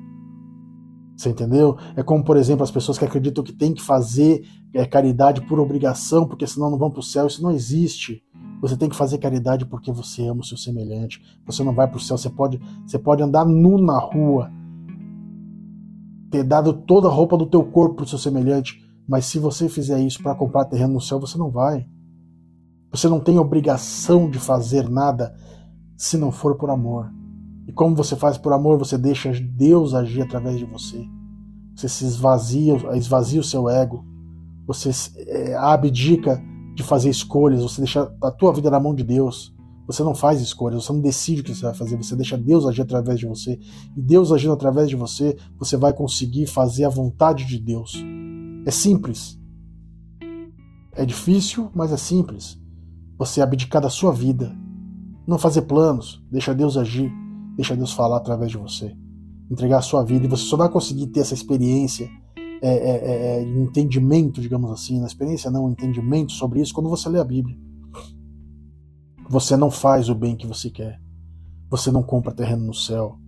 Você 1.15 1.29
entendeu? 1.29 1.77
É 1.95 2.03
como, 2.03 2.23
por 2.23 2.35
exemplo, 2.35 2.63
as 2.63 2.71
pessoas 2.71 2.97
que 2.97 3.05
acreditam 3.05 3.43
que 3.43 3.53
tem 3.53 3.73
que 3.73 3.81
fazer 3.81 4.43
é, 4.75 4.85
caridade 4.85 5.41
por 5.41 5.59
obrigação, 5.59 6.27
porque 6.27 6.45
senão 6.45 6.69
não 6.69 6.77
vão 6.77 6.91
para 6.91 6.99
o 6.99 7.03
céu. 7.03 7.25
Isso 7.25 7.41
não 7.41 7.51
existe. 7.51 8.21
Você 8.61 8.75
tem 8.75 8.89
que 8.89 8.95
fazer 8.95 9.17
caridade 9.17 9.65
porque 9.65 9.91
você 9.91 10.27
ama 10.27 10.41
o 10.41 10.43
seu 10.43 10.57
semelhante. 10.57 11.21
Você 11.45 11.63
não 11.63 11.73
vai 11.73 11.87
para 11.87 11.97
o 11.97 11.99
céu. 11.99 12.17
Você 12.17 12.29
pode, 12.29 12.59
você 12.85 12.99
pode 12.99 13.23
andar 13.23 13.45
nu 13.45 13.77
na 13.77 13.97
rua 13.97 14.51
ter 16.29 16.43
dado 16.43 16.73
toda 16.73 17.07
a 17.07 17.11
roupa 17.11 17.37
do 17.37 17.45
teu 17.45 17.63
corpo 17.63 17.95
para 17.95 18.03
o 18.03 18.07
seu 18.07 18.17
semelhante, 18.19 18.85
mas 19.07 19.25
se 19.25 19.39
você 19.39 19.69
fizer 19.69 20.01
isso 20.01 20.21
para 20.21 20.35
comprar 20.35 20.65
terreno 20.65 20.95
no 20.95 21.01
céu, 21.01 21.17
você 21.17 21.37
não 21.37 21.49
vai. 21.49 21.87
Você 22.91 23.07
não 23.07 23.21
tem 23.21 23.39
obrigação 23.39 24.29
de 24.29 24.37
fazer 24.37 24.89
nada 24.89 25.33
se 25.95 26.17
não 26.17 26.33
for 26.33 26.55
por 26.57 26.69
amor. 26.69 27.09
E 27.65 27.71
como 27.71 27.95
você 27.95 28.17
faz 28.17 28.37
por 28.37 28.51
amor, 28.51 28.77
você 28.77 28.97
deixa 28.97 29.31
Deus 29.31 29.93
agir 29.93 30.23
através 30.23 30.57
de 30.59 30.65
você. 30.65 31.07
Você 31.75 31.87
se 31.87 32.03
esvazia, 32.03 32.75
esvazia 32.97 33.39
o 33.39 33.43
seu 33.43 33.69
ego. 33.69 34.03
Você 34.67 34.91
é, 35.17 35.55
abdica 35.55 36.41
de 36.75 36.83
fazer 36.83 37.09
escolhas. 37.09 37.61
Você 37.61 37.81
deixa 37.81 38.11
a 38.21 38.31
tua 38.31 38.53
vida 38.53 38.69
na 38.69 38.79
mão 38.79 38.93
de 38.93 39.03
Deus. 39.03 39.55
Você 39.87 40.03
não 40.03 40.15
faz 40.15 40.41
escolhas, 40.41 40.83
você 40.83 40.91
não 40.91 40.99
decide 40.99 41.41
o 41.41 41.43
que 41.43 41.53
você 41.53 41.61
vai 41.61 41.73
fazer, 41.75 41.95
você 41.95 42.15
deixa 42.15 42.35
Deus 42.35 42.65
agir 42.65 42.81
através 42.81 43.19
de 43.19 43.27
você. 43.27 43.59
E 43.95 44.01
Deus 44.01 44.31
agindo 44.31 44.53
através 44.53 44.89
de 44.89 44.95
você, 44.95 45.37
você 45.59 45.77
vai 45.77 45.93
conseguir 45.93 46.47
fazer 46.47 46.85
a 46.85 46.89
vontade 46.89 47.45
de 47.45 47.59
Deus. 47.59 47.93
É 48.65 48.71
simples. 48.71 49.39
É 50.91 51.05
difícil, 51.05 51.69
mas 51.75 51.91
é 51.91 51.97
simples. 51.97 52.59
Você 53.17 53.41
abdicar 53.41 53.81
da 53.81 53.89
sua 53.89 54.11
vida. 54.11 54.55
Não 55.27 55.37
fazer 55.37 55.63
planos, 55.63 56.23
deixa 56.31 56.53
Deus 56.53 56.77
agir, 56.77 57.11
deixa 57.55 57.75
Deus 57.75 57.93
falar 57.93 58.17
através 58.17 58.51
de 58.51 58.57
você. 58.57 58.95
Entregar 59.51 59.79
a 59.79 59.81
sua 59.81 60.03
vida. 60.03 60.25
E 60.25 60.29
você 60.29 60.43
só 60.43 60.57
vai 60.57 60.69
conseguir 60.69 61.07
ter 61.07 61.19
essa 61.19 61.33
experiência 61.35 62.09
é, 62.65 62.73
é, 62.73 62.95
é, 62.95 63.37
é 63.37 63.43
entendimento, 63.43 64.41
digamos 64.41 64.71
assim, 64.71 64.99
na 64.99 65.05
experiência 65.05 65.51
não, 65.51 65.69
entendimento 65.69 66.31
sobre 66.31 66.59
isso 66.59 66.73
quando 66.73 66.89
você 66.89 67.07
lê 67.07 67.19
a 67.19 67.23
Bíblia. 67.23 67.55
Você 69.29 69.55
não 69.55 69.69
faz 69.69 70.09
o 70.09 70.15
bem 70.15 70.35
que 70.35 70.47
você 70.47 70.71
quer. 70.71 70.99
Você 71.69 71.91
não 71.91 72.01
compra 72.01 72.33
terreno 72.33 72.65
no 72.65 72.73
céu. 72.73 73.19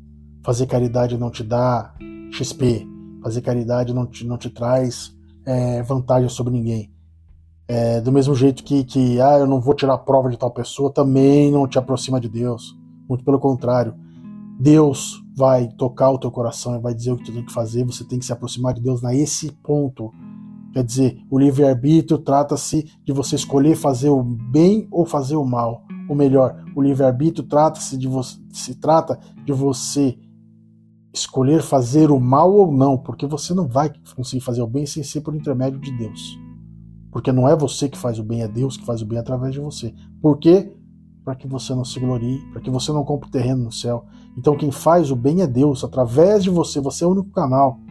Fazer 0.43 0.65
caridade 0.65 1.17
não 1.17 1.29
te 1.29 1.43
dá 1.43 1.93
XP. 2.31 2.87
Fazer 3.21 3.41
caridade 3.41 3.93
não 3.93 4.07
te, 4.07 4.25
não 4.25 4.37
te 4.37 4.49
traz 4.49 5.15
é, 5.45 5.83
vantagem 5.83 6.29
sobre 6.29 6.53
ninguém. 6.53 6.91
É, 7.67 8.01
do 8.01 8.11
mesmo 8.11 8.33
jeito 8.33 8.63
que, 8.63 8.83
que 8.83 9.21
ah, 9.21 9.37
eu 9.37 9.45
não 9.45 9.59
vou 9.59 9.73
tirar 9.75 9.93
a 9.93 9.99
prova 9.99 10.29
de 10.29 10.37
tal 10.37 10.49
pessoa, 10.49 10.91
também 10.91 11.51
não 11.51 11.67
te 11.67 11.77
aproxima 11.77 12.19
de 12.19 12.29
Deus. 12.29 12.75
Muito 13.07 13.23
pelo 13.23 13.39
contrário. 13.39 13.93
Deus 14.59 15.21
vai 15.37 15.67
tocar 15.67 16.09
o 16.09 16.17
teu 16.17 16.31
coração 16.31 16.75
e 16.75 16.79
vai 16.79 16.95
dizer 16.95 17.11
o 17.11 17.17
que 17.17 17.25
tu 17.25 17.31
tem 17.31 17.45
que 17.45 17.53
fazer. 17.53 17.85
Você 17.85 18.03
tem 18.03 18.17
que 18.17 18.25
se 18.25 18.33
aproximar 18.33 18.73
de 18.73 18.81
Deus 18.81 19.03
nesse 19.03 19.51
ponto. 19.51 20.11
Quer 20.73 20.83
dizer, 20.83 21.19
o 21.29 21.37
livre-arbítrio 21.37 22.17
trata-se 22.17 22.91
de 23.05 23.13
você 23.13 23.35
escolher 23.35 23.75
fazer 23.75 24.09
o 24.09 24.23
bem 24.23 24.87
ou 24.89 25.05
fazer 25.05 25.35
o 25.35 25.45
mal. 25.45 25.83
Ou 26.09 26.15
melhor, 26.15 26.65
o 26.75 26.81
livre-arbítrio 26.81 27.47
trata-se 27.47 27.95
de 27.99 28.07
você, 28.07 28.39
se 28.51 28.73
trata 28.73 29.19
de 29.45 29.53
você 29.53 30.17
escolher 31.13 31.61
fazer 31.61 32.09
o 32.09 32.19
mal 32.19 32.51
ou 32.51 32.71
não, 32.71 32.97
porque 32.97 33.27
você 33.27 33.53
não 33.53 33.67
vai 33.67 33.91
conseguir 34.15 34.43
fazer 34.43 34.63
o 34.63 34.67
bem 34.67 34.87
sem 34.87 35.03
ser 35.03 35.21
por 35.21 35.35
intermédio 35.35 35.79
de 35.79 35.95
Deus. 35.95 36.39
Porque 37.11 37.31
não 37.31 37.47
é 37.47 37.55
você 37.55 37.87
que 37.87 37.97
faz 37.97 38.17
o 38.17 38.23
bem, 38.23 38.41
é 38.41 38.47
Deus 38.47 38.75
que 38.75 38.85
faz 38.85 39.03
o 39.03 39.05
bem 39.05 39.19
através 39.19 39.53
de 39.53 39.59
você. 39.59 39.93
Por 40.19 40.39
quê? 40.39 40.73
Para 41.27 41.35
que 41.35 41.45
você 41.45 41.75
não 41.75 41.83
se 41.83 41.99
glorie, 41.99 42.39
para 42.53 42.61
que 42.61 42.69
você 42.69 42.89
não 42.93 43.03
compre 43.03 43.29
terreno 43.29 43.65
no 43.65 43.71
céu. 43.71 44.05
Então 44.37 44.55
quem 44.55 44.71
faz 44.71 45.11
o 45.11 45.15
bem 45.15 45.41
é 45.41 45.45
Deus, 45.45 45.83
através 45.83 46.41
de 46.41 46.49
você, 46.49 46.79
você 46.79 47.03
é 47.03 47.07
o 47.07 47.11
único 47.11 47.31
canal. 47.31 47.81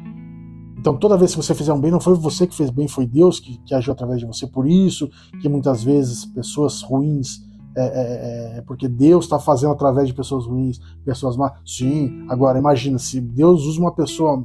Então, 0.78 0.96
toda 0.96 1.18
vez 1.18 1.32
que 1.32 1.42
você 1.42 1.54
fizer 1.54 1.74
um 1.74 1.78
bem, 1.78 1.90
não 1.90 2.00
foi 2.00 2.14
você 2.14 2.46
que 2.46 2.54
fez 2.54 2.70
bem, 2.70 2.88
foi 2.88 3.04
Deus 3.04 3.38
que, 3.38 3.58
que 3.58 3.74
agiu 3.74 3.92
através 3.92 4.20
de 4.20 4.26
você. 4.26 4.46
Por 4.46 4.66
isso 4.66 5.10
que 5.42 5.50
muitas 5.50 5.84
vezes 5.84 6.24
pessoas 6.24 6.80
ruins 6.80 7.42
é, 7.76 7.82
é, 7.82 8.54
é, 8.54 8.58
é 8.58 8.62
porque 8.62 8.88
Deus 8.88 9.26
está 9.26 9.38
fazendo 9.38 9.72
através 9.72 10.08
de 10.08 10.14
pessoas 10.14 10.46
ruins, 10.46 10.80
pessoas 11.04 11.36
más. 11.36 11.52
Sim, 11.62 12.24
agora 12.30 12.58
imagina 12.58 12.98
se 12.98 13.20
Deus 13.20 13.66
usa 13.66 13.78
uma 13.78 13.92
pessoa 13.94 14.42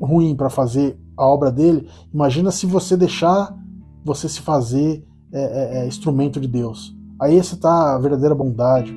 ruim 0.00 0.34
para 0.34 0.48
fazer 0.48 0.98
a 1.14 1.26
obra 1.26 1.52
dele, 1.52 1.86
imagina 2.14 2.50
se 2.50 2.64
você 2.64 2.96
deixar 2.96 3.54
você 4.02 4.26
se 4.26 4.40
fazer 4.40 5.06
é, 5.30 5.80
é 5.80 5.86
instrumento 5.86 6.40
de 6.40 6.48
Deus. 6.48 6.95
Aí 7.20 7.36
está 7.36 7.94
a 7.94 7.98
verdadeira 7.98 8.34
bondade. 8.34 8.94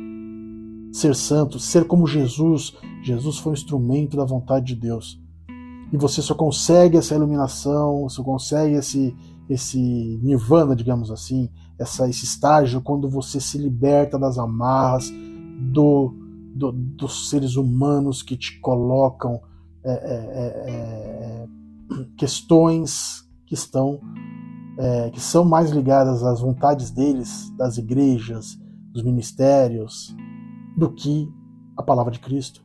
Ser 0.92 1.16
santo, 1.16 1.60
ser 1.60 1.86
como 1.86 2.08
Jesus. 2.08 2.76
Jesus 3.02 3.38
foi 3.38 3.52
um 3.52 3.56
instrumento 3.56 4.18
da 4.18 4.26
vontade 4.26 4.68
de 4.68 4.76
Deus. 4.76 5.22
E 5.92 5.98
você 5.98 6.22
só 6.22 6.36
consegue 6.36 6.98
essa 6.98 7.16
iluminação, 7.16 8.08
só 8.10 8.24
consegue 8.24 8.76
esse, 8.76 9.16
esse 9.50 9.80
nirvana, 10.22 10.76
digamos 10.76 11.10
assim, 11.10 11.50
essa, 11.78 12.08
esse 12.10 12.26
estágio 12.26 12.82
quando 12.82 13.10
você 13.10 13.40
se 13.40 13.58
liberta 13.58 14.20
das 14.20 14.38
amarras 14.38 15.12
do, 15.72 16.14
do 16.54 16.72
dos 16.72 17.30
seres 17.30 17.56
humanos 17.56 18.22
que 18.22 18.38
te 18.38 18.60
colocam 18.60 19.42
é, 19.84 19.92
é, 19.92 19.96
é, 19.96 21.46
é 21.46 21.48
questões 22.18 23.28
que 23.46 23.56
estão 23.56 24.00
é, 24.80 25.10
que 25.10 25.20
são 25.20 25.44
mais 25.44 25.72
ligadas 25.72 26.24
às 26.24 26.39
vontades 26.39 26.89
deles, 26.89 27.52
das 27.58 27.78
igrejas, 27.78 28.58
dos 28.94 29.04
ministérios, 29.04 30.15
do 30.78 30.89
que 30.89 31.30
a 31.78 31.84
palavra 31.84 32.13
de 32.13 32.20
Cristo. 32.20 32.63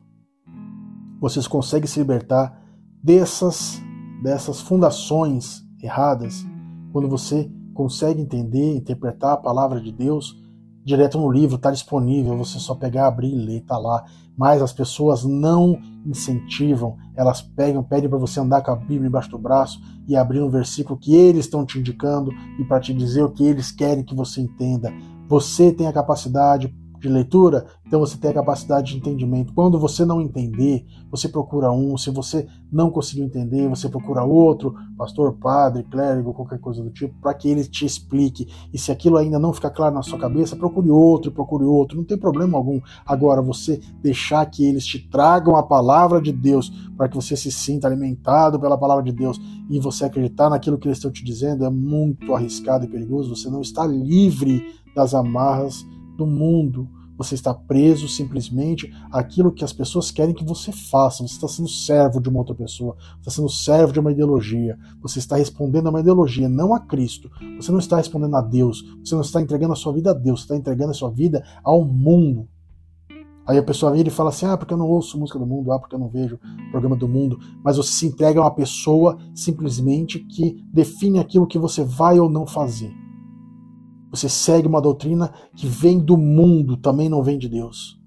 Vocês 1.19 1.45
conseguem 1.45 1.87
se 1.87 1.99
libertar 1.99 2.57
dessas 3.03 3.81
dessas 4.23 4.61
fundações 4.61 5.61
erradas 5.83 6.45
quando 6.91 7.09
você 7.09 7.51
consegue 7.73 8.21
entender, 8.21 8.77
interpretar 8.77 9.33
a 9.33 9.37
palavra 9.37 9.81
de 9.81 9.91
Deus 9.91 10.41
direto 10.85 11.19
no 11.19 11.29
livro, 11.29 11.57
está 11.57 11.69
disponível, 11.69 12.37
você 12.37 12.57
só 12.59 12.75
pegar, 12.75 13.07
abrir 13.07 13.33
e 13.33 13.45
ler, 13.45 13.57
está 13.57 13.77
lá. 13.77 14.05
Mas 14.37 14.61
as 14.61 14.73
pessoas 14.73 15.23
não 15.23 15.79
incentivam, 16.05 16.97
elas 17.15 17.41
pegam, 17.41 17.83
pedem 17.83 18.09
para 18.09 18.19
você 18.19 18.39
andar 18.39 18.61
com 18.61 18.71
a 18.71 18.75
Bíblia 18.75 19.07
embaixo 19.07 19.29
do 19.29 19.37
braço 19.37 19.79
e 20.07 20.15
abrir 20.15 20.41
um 20.41 20.49
versículo 20.49 20.99
que 20.99 21.15
eles 21.15 21.45
estão 21.45 21.65
te 21.65 21.79
indicando 21.79 22.31
e 22.59 22.63
para 22.63 22.79
te 22.79 22.93
dizer 22.93 23.23
o 23.23 23.31
que 23.31 23.43
eles 23.43 23.71
querem 23.71 24.03
que 24.03 24.15
você 24.15 24.41
entenda. 24.41 24.93
Você 25.27 25.71
tem 25.71 25.87
a 25.87 25.93
capacidade 25.93 26.73
de 27.07 27.13
leitura, 27.13 27.65
então 27.85 27.99
você 27.99 28.17
tem 28.17 28.31
a 28.31 28.33
capacidade 28.33 28.91
de 28.91 28.97
entendimento. 28.97 29.53
Quando 29.53 29.79
você 29.79 30.03
não 30.03 30.19
entender, 30.21 30.85
você 31.09 31.29
procura 31.29 31.71
um. 31.71 31.97
Se 31.97 32.09
você 32.09 32.47
não 32.71 32.89
conseguiu 32.89 33.25
entender, 33.25 33.69
você 33.69 33.87
procura 33.87 34.23
outro, 34.23 34.73
pastor, 34.97 35.33
padre, 35.33 35.83
clérigo, 35.83 36.33
qualquer 36.33 36.59
coisa 36.59 36.81
do 36.83 36.89
tipo, 36.89 37.13
para 37.21 37.33
que 37.33 37.47
ele 37.47 37.63
te 37.63 37.85
explique. 37.85 38.47
E 38.73 38.77
se 38.77 38.91
aquilo 38.91 39.17
ainda 39.17 39.37
não 39.37 39.53
ficar 39.53 39.69
claro 39.69 39.93
na 39.93 40.01
sua 40.01 40.17
cabeça, 40.17 40.55
procure 40.55 40.89
outro, 40.89 41.31
procure 41.31 41.63
outro. 41.63 41.97
Não 41.97 42.03
tem 42.03 42.17
problema 42.17 42.57
algum. 42.57 42.81
Agora, 43.05 43.41
você 43.41 43.79
deixar 44.01 44.45
que 44.47 44.65
eles 44.65 44.85
te 44.85 44.99
tragam 44.99 45.55
a 45.55 45.63
palavra 45.63 46.19
de 46.19 46.31
Deus 46.31 46.69
para 46.97 47.07
que 47.07 47.15
você 47.15 47.35
se 47.35 47.51
sinta 47.51 47.87
alimentado 47.87 48.59
pela 48.59 48.77
palavra 48.77 49.03
de 49.03 49.11
Deus 49.11 49.39
e 49.69 49.79
você 49.79 50.05
acreditar 50.05 50.49
naquilo 50.49 50.77
que 50.77 50.87
eles 50.87 50.97
estão 50.97 51.11
te 51.11 51.23
dizendo 51.23 51.65
é 51.65 51.69
muito 51.69 52.33
arriscado 52.33 52.85
e 52.85 52.87
perigoso. 52.87 53.35
Você 53.35 53.49
não 53.49 53.61
está 53.61 53.85
livre 53.85 54.63
das 54.95 55.13
amarras 55.13 55.85
do 56.15 56.25
mundo. 56.25 56.89
Você 57.17 57.35
está 57.35 57.53
preso 57.53 58.07
simplesmente 58.07 58.91
àquilo 59.11 59.51
que 59.51 59.63
as 59.63 59.73
pessoas 59.73 60.11
querem 60.11 60.33
que 60.33 60.43
você 60.43 60.71
faça. 60.71 61.23
Você 61.23 61.35
está 61.35 61.47
sendo 61.47 61.69
servo 61.69 62.19
de 62.19 62.29
uma 62.29 62.39
outra 62.39 62.55
pessoa. 62.55 62.95
Você 62.97 63.19
está 63.19 63.31
sendo 63.31 63.49
servo 63.49 63.93
de 63.93 63.99
uma 63.99 64.11
ideologia. 64.11 64.77
Você 65.01 65.19
está 65.19 65.37
respondendo 65.37 65.87
a 65.87 65.89
uma 65.89 66.01
ideologia, 66.01 66.49
não 66.49 66.73
a 66.73 66.79
Cristo. 66.79 67.29
Você 67.59 67.71
não 67.71 67.79
está 67.79 67.97
respondendo 67.97 68.35
a 68.35 68.41
Deus. 68.41 68.83
Você 69.03 69.15
não 69.15 69.21
está 69.21 69.41
entregando 69.41 69.73
a 69.73 69.77
sua 69.77 69.93
vida 69.93 70.11
a 70.11 70.13
Deus. 70.13 70.41
Você 70.41 70.45
está 70.45 70.55
entregando 70.55 70.91
a 70.91 70.95
sua 70.95 71.09
vida 71.09 71.43
ao 71.63 71.83
mundo. 71.83 72.47
Aí 73.47 73.59
a 73.59 73.63
pessoa 73.63 73.91
vira 73.91 74.09
e 74.09 74.11
fala 74.11 74.29
assim: 74.29 74.47
ah, 74.47 74.57
porque 74.57 74.73
eu 74.73 74.77
não 74.77 74.87
ouço 74.87 75.19
música 75.19 75.37
do 75.37 75.45
mundo, 75.45 75.71
ah, 75.71 75.79
porque 75.79 75.95
eu 75.95 75.99
não 75.99 76.09
vejo 76.09 76.39
programa 76.71 76.95
do 76.95 77.07
mundo. 77.07 77.39
Mas 77.63 77.77
você 77.77 77.91
se 77.91 78.07
entrega 78.07 78.39
a 78.39 78.43
uma 78.43 78.51
pessoa 78.51 79.17
simplesmente 79.35 80.19
que 80.19 80.63
define 80.73 81.19
aquilo 81.19 81.47
que 81.47 81.59
você 81.59 81.83
vai 81.83 82.19
ou 82.19 82.29
não 82.29 82.47
fazer. 82.47 83.04
Você 84.15 84.29
segue 84.29 84.67
uma 84.67 84.81
doutrina 84.81 85.31
que 85.55 85.67
vem 85.67 85.99
do 85.99 86.17
mundo, 86.17 86.77
também 86.77 87.09
não 87.09 87.21
vem 87.21 87.37
de 87.37 87.49
Deus. 87.49 87.99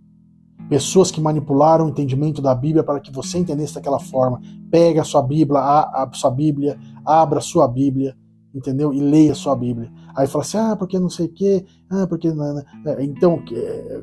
Pessoas 0.69 1.11
que 1.11 1.21
manipularam 1.21 1.87
o 1.87 1.89
entendimento 1.89 2.41
da 2.41 2.55
Bíblia 2.55 2.83
para 2.83 3.01
que 3.01 3.13
você 3.13 3.39
entendesse 3.39 3.75
daquela 3.75 3.99
forma. 3.99 4.41
Pega 4.71 5.03
a 5.03 5.05
sua 5.05 5.23
Bíblia, 5.23 5.61
a, 5.61 6.05
a 6.05 6.13
sua 6.13 6.31
Bíblia, 6.31 6.79
abra 7.05 7.39
a 7.39 7.43
sua 7.43 7.69
Bíblia, 7.69 8.17
entendeu? 8.55 8.93
E 8.93 9.01
leia 9.01 9.33
a 9.33 9.35
sua 9.35 9.55
Bíblia. 9.55 9.91
Aí 10.17 10.27
fala 10.27 10.45
assim, 10.45 10.59
ah, 10.59 10.77
porque 10.77 10.99
não 10.99 11.11
sei 11.11 11.27
o 11.27 11.33
quê, 11.33 11.65
ah, 11.91 12.07
porque... 12.07 12.29
É, 12.29 13.05
então, 13.05 13.43
é, 13.53 14.01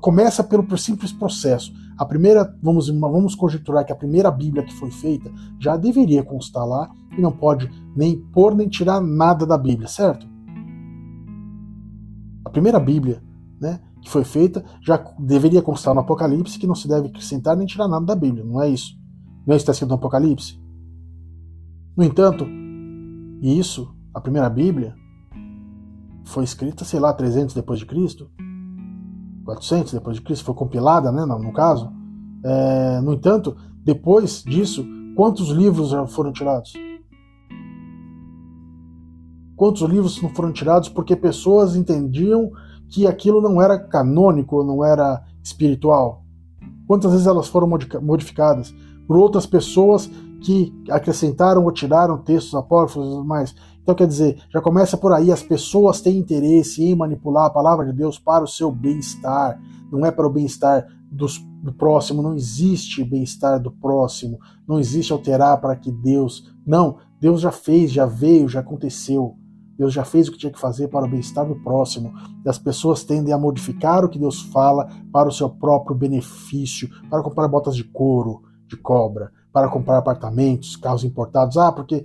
começa 0.00 0.42
pelo 0.42 0.76
simples 0.76 1.12
processo. 1.12 1.72
A 1.98 2.04
primeira, 2.04 2.56
vamos, 2.62 2.88
vamos 2.88 3.34
conjecturar 3.34 3.84
que 3.84 3.92
a 3.92 3.96
primeira 3.96 4.30
Bíblia 4.30 4.64
que 4.64 4.74
foi 4.74 4.90
feita 4.90 5.30
já 5.60 5.76
deveria 5.76 6.24
constar 6.24 6.66
lá 6.66 6.90
e 7.16 7.20
não 7.20 7.30
pode 7.30 7.70
nem 7.94 8.18
pôr 8.18 8.54
nem 8.54 8.68
tirar 8.68 9.00
nada 9.00 9.46
da 9.46 9.58
Bíblia, 9.58 9.86
certo? 9.86 10.33
Primeira 12.54 12.78
Bíblia 12.78 13.20
né, 13.60 13.80
que 14.00 14.08
foi 14.08 14.24
feita 14.24 14.64
já 14.80 14.96
deveria 15.18 15.60
constar 15.60 15.92
no 15.92 16.00
Apocalipse 16.00 16.58
que 16.58 16.66
não 16.66 16.74
se 16.74 16.88
deve 16.88 17.08
acrescentar 17.08 17.56
nem 17.56 17.66
tirar 17.66 17.88
nada 17.88 18.06
da 18.06 18.14
Bíblia, 18.14 18.44
não 18.44 18.62
é 18.62 18.68
isso? 18.68 18.96
Não 19.46 19.52
é 19.52 19.56
isso 19.56 19.64
que 19.66 19.70
está 19.70 19.72
escrito 19.72 19.90
no 19.90 19.96
Apocalipse? 19.96 20.58
No 21.96 22.04
entanto, 22.04 22.46
isso, 23.42 23.94
a 24.14 24.20
primeira 24.20 24.48
Bíblia, 24.48 24.94
foi 26.24 26.44
escrita, 26.44 26.84
sei 26.84 26.98
lá, 26.98 27.12
300 27.12 27.54
depois 27.54 27.78
de 27.78 27.86
Cristo, 27.86 28.30
400 29.44 29.92
depois 29.92 30.16
de 30.16 30.22
Cristo, 30.22 30.44
foi 30.44 30.54
compilada, 30.54 31.12
né, 31.12 31.24
no, 31.26 31.52
caso. 31.52 31.92
É, 32.42 33.00
no 33.00 33.12
entanto, 33.12 33.56
depois 33.84 34.42
disso, 34.42 34.86
quantos 35.14 35.50
livros 35.50 35.92
foram 36.12 36.32
tirados? 36.32 36.72
Quantos 39.56 39.82
livros 39.82 40.20
não 40.20 40.30
foram 40.30 40.52
tirados 40.52 40.88
porque 40.88 41.14
pessoas 41.14 41.76
entendiam 41.76 42.50
que 42.88 43.06
aquilo 43.06 43.40
não 43.40 43.60
era 43.60 43.78
canônico, 43.78 44.64
não 44.64 44.84
era 44.84 45.22
espiritual? 45.42 46.22
Quantas 46.86 47.12
vezes 47.12 47.26
elas 47.26 47.48
foram 47.48 47.68
modificadas 48.02 48.74
por 49.06 49.16
outras 49.16 49.46
pessoas 49.46 50.10
que 50.42 50.72
acrescentaram 50.90 51.64
ou 51.64 51.72
tiraram 51.72 52.18
textos 52.18 52.54
apócrifos 52.54 53.06
e 53.06 53.10
tudo 53.10 53.24
mais? 53.24 53.54
Então, 53.82 53.94
quer 53.94 54.06
dizer, 54.06 54.42
já 54.50 54.60
começa 54.60 54.96
por 54.96 55.12
aí, 55.12 55.30
as 55.30 55.42
pessoas 55.42 56.00
têm 56.00 56.18
interesse 56.18 56.82
em 56.82 56.94
manipular 56.94 57.46
a 57.46 57.50
palavra 57.50 57.86
de 57.86 57.92
Deus 57.92 58.18
para 58.18 58.42
o 58.42 58.48
seu 58.48 58.70
bem-estar, 58.70 59.60
não 59.92 60.04
é 60.04 60.10
para 60.10 60.26
o 60.26 60.30
bem-estar 60.30 60.86
do 61.10 61.72
próximo, 61.72 62.22
não 62.22 62.34
existe 62.34 63.04
bem-estar 63.04 63.60
do 63.60 63.70
próximo, 63.70 64.38
não 64.66 64.80
existe 64.80 65.12
alterar 65.12 65.60
para 65.60 65.76
que 65.76 65.92
Deus. 65.92 66.52
Não, 66.66 66.96
Deus 67.20 67.40
já 67.40 67.52
fez, 67.52 67.92
já 67.92 68.04
veio, 68.04 68.48
já 68.48 68.60
aconteceu. 68.60 69.36
Deus 69.76 69.92
já 69.92 70.04
fez 70.04 70.28
o 70.28 70.32
que 70.32 70.38
tinha 70.38 70.52
que 70.52 70.60
fazer 70.60 70.88
para 70.88 71.06
o 71.06 71.10
bem-estar 71.10 71.46
do 71.46 71.56
próximo. 71.56 72.12
E 72.44 72.48
as 72.48 72.58
pessoas 72.58 73.04
tendem 73.04 73.32
a 73.32 73.38
modificar 73.38 74.04
o 74.04 74.08
que 74.08 74.18
Deus 74.18 74.42
fala 74.42 74.88
para 75.12 75.28
o 75.28 75.32
seu 75.32 75.50
próprio 75.50 75.96
benefício, 75.96 76.88
para 77.10 77.22
comprar 77.22 77.48
botas 77.48 77.76
de 77.76 77.84
couro, 77.84 78.42
de 78.66 78.76
cobra, 78.76 79.30
para 79.52 79.68
comprar 79.68 79.98
apartamentos, 79.98 80.76
carros 80.76 81.04
importados. 81.04 81.56
Ah, 81.56 81.72
porque. 81.72 82.04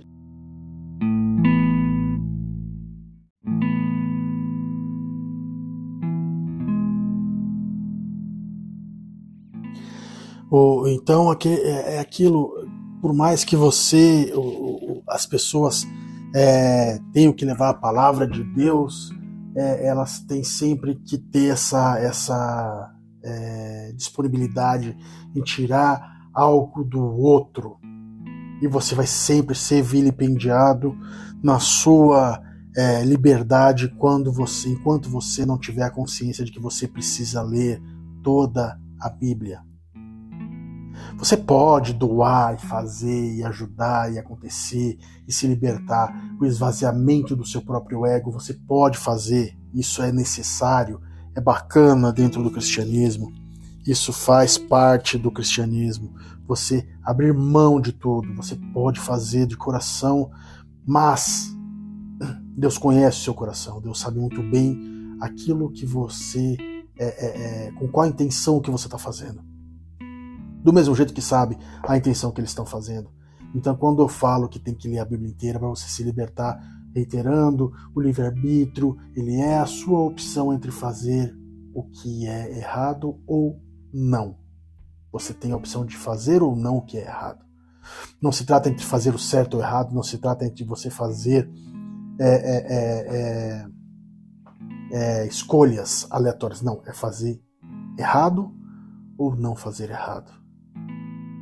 então 10.90 11.32
é, 11.32 11.96
é 11.96 11.98
aquilo, 12.00 12.52
por 13.00 13.12
mais 13.12 13.44
que 13.44 13.56
você, 13.56 14.32
as 15.08 15.26
pessoas 15.26 15.86
é, 16.34 16.98
tenho 17.12 17.34
que 17.34 17.44
levar 17.44 17.70
a 17.70 17.74
palavra 17.74 18.26
de 18.26 18.42
Deus, 18.42 19.10
é, 19.56 19.86
elas 19.86 20.20
têm 20.20 20.44
sempre 20.44 20.94
que 20.94 21.18
ter 21.18 21.52
essa, 21.52 21.98
essa 21.98 22.94
é, 23.22 23.92
disponibilidade 23.96 24.96
em 25.34 25.42
tirar 25.42 26.28
algo 26.32 26.84
do 26.84 27.02
outro. 27.02 27.78
E 28.62 28.68
você 28.68 28.94
vai 28.94 29.06
sempre 29.06 29.54
ser 29.54 29.82
vilipendiado 29.82 30.96
na 31.42 31.58
sua 31.58 32.40
é, 32.76 33.04
liberdade 33.04 33.88
quando 33.98 34.32
você, 34.32 34.68
enquanto 34.68 35.10
você 35.10 35.44
não 35.44 35.58
tiver 35.58 35.82
a 35.82 35.90
consciência 35.90 36.44
de 36.44 36.52
que 36.52 36.60
você 36.60 36.86
precisa 36.86 37.42
ler 37.42 37.82
toda 38.22 38.78
a 39.00 39.08
Bíblia. 39.08 39.62
Você 41.20 41.36
pode 41.36 41.92
doar 41.92 42.54
e 42.54 42.66
fazer 42.66 43.34
e 43.36 43.44
ajudar 43.44 44.10
e 44.12 44.18
acontecer 44.18 44.98
e 45.28 45.32
se 45.32 45.46
libertar. 45.46 46.34
O 46.40 46.46
esvaziamento 46.46 47.36
do 47.36 47.44
seu 47.44 47.60
próprio 47.60 48.06
ego, 48.06 48.30
você 48.30 48.54
pode 48.54 48.96
fazer. 48.96 49.54
Isso 49.74 50.02
é 50.02 50.10
necessário, 50.10 51.00
é 51.34 51.40
bacana 51.40 52.10
dentro 52.10 52.42
do 52.42 52.50
cristianismo. 52.50 53.32
Isso 53.86 54.12
faz 54.12 54.56
parte 54.56 55.18
do 55.18 55.30
cristianismo. 55.30 56.14
Você 56.46 56.88
abrir 57.02 57.34
mão 57.34 57.80
de 57.80 57.92
tudo, 57.92 58.34
você 58.34 58.56
pode 58.72 58.98
fazer 58.98 59.46
de 59.46 59.56
coração, 59.56 60.30
mas 60.86 61.54
Deus 62.56 62.78
conhece 62.78 63.18
o 63.18 63.24
seu 63.24 63.34
coração, 63.34 63.80
Deus 63.80 64.00
sabe 64.00 64.18
muito 64.18 64.42
bem 64.42 65.16
aquilo 65.20 65.70
que 65.70 65.86
você, 65.86 66.56
é, 66.98 67.04
é, 67.04 67.66
é, 67.68 67.72
com 67.72 67.86
qual 67.88 68.06
intenção 68.06 68.60
que 68.60 68.70
você 68.70 68.86
está 68.86 68.98
fazendo 68.98 69.49
do 70.62 70.72
mesmo 70.72 70.94
jeito 70.94 71.14
que 71.14 71.22
sabe 71.22 71.58
a 71.82 71.96
intenção 71.96 72.30
que 72.30 72.40
eles 72.40 72.50
estão 72.50 72.66
fazendo. 72.66 73.10
Então, 73.54 73.76
quando 73.76 74.00
eu 74.00 74.08
falo 74.08 74.48
que 74.48 74.58
tem 74.58 74.74
que 74.74 74.88
ler 74.88 74.98
a 74.98 75.04
Bíblia 75.04 75.30
inteira 75.30 75.58
para 75.58 75.68
você 75.68 75.88
se 75.88 76.02
libertar, 76.02 76.60
reiterando, 76.94 77.72
o 77.94 78.00
livre-arbítrio, 78.00 78.96
ele 79.14 79.36
é 79.36 79.58
a 79.58 79.66
sua 79.66 80.00
opção 80.00 80.52
entre 80.52 80.70
fazer 80.70 81.34
o 81.74 81.84
que 81.84 82.26
é 82.26 82.58
errado 82.58 83.18
ou 83.26 83.60
não. 83.92 84.38
Você 85.12 85.34
tem 85.34 85.52
a 85.52 85.56
opção 85.56 85.84
de 85.84 85.96
fazer 85.96 86.42
ou 86.42 86.54
não 86.54 86.78
o 86.78 86.84
que 86.84 86.98
é 86.98 87.02
errado. 87.02 87.44
Não 88.22 88.30
se 88.30 88.44
trata 88.44 88.68
entre 88.68 88.84
fazer 88.84 89.14
o 89.14 89.18
certo 89.18 89.54
ou 89.54 89.60
errado, 89.60 89.94
não 89.94 90.02
se 90.02 90.18
trata 90.18 90.44
entre 90.44 90.64
você 90.64 90.90
fazer 90.90 91.50
é, 92.20 92.28
é, 92.28 92.66
é, 92.76 93.66
é, 94.92 95.22
é 95.22 95.26
escolhas 95.26 96.06
aleatórias. 96.10 96.62
Não, 96.62 96.82
é 96.86 96.92
fazer 96.92 97.40
errado 97.98 98.52
ou 99.18 99.34
não 99.34 99.56
fazer 99.56 99.90
errado 99.90 100.39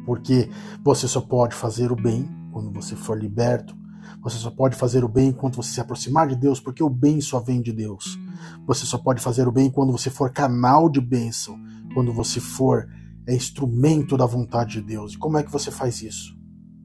porque 0.08 0.48
você 0.82 1.06
só 1.06 1.20
pode 1.20 1.54
fazer 1.54 1.92
o 1.92 1.94
bem 1.94 2.26
quando 2.50 2.72
você 2.72 2.96
for 2.96 3.20
liberto. 3.20 3.76
Você 4.22 4.38
só 4.38 4.50
pode 4.50 4.74
fazer 4.74 5.04
o 5.04 5.08
bem 5.08 5.32
quando 5.32 5.56
você 5.56 5.70
se 5.70 5.82
aproximar 5.82 6.26
de 6.26 6.34
Deus, 6.34 6.58
porque 6.58 6.82
o 6.82 6.88
bem 6.88 7.20
só 7.20 7.38
vem 7.38 7.60
de 7.60 7.74
Deus. 7.74 8.18
Você 8.66 8.86
só 8.86 8.96
pode 8.96 9.20
fazer 9.20 9.46
o 9.46 9.52
bem 9.52 9.70
quando 9.70 9.92
você 9.92 10.08
for 10.08 10.32
canal 10.32 10.88
de 10.88 10.98
bênção, 10.98 11.60
quando 11.92 12.10
você 12.10 12.40
for 12.40 12.88
é, 13.26 13.34
instrumento 13.34 14.16
da 14.16 14.24
vontade 14.24 14.80
de 14.80 14.80
Deus. 14.80 15.12
E 15.12 15.18
como 15.18 15.36
é 15.36 15.42
que 15.42 15.52
você 15.52 15.70
faz 15.70 16.00
isso? 16.00 16.34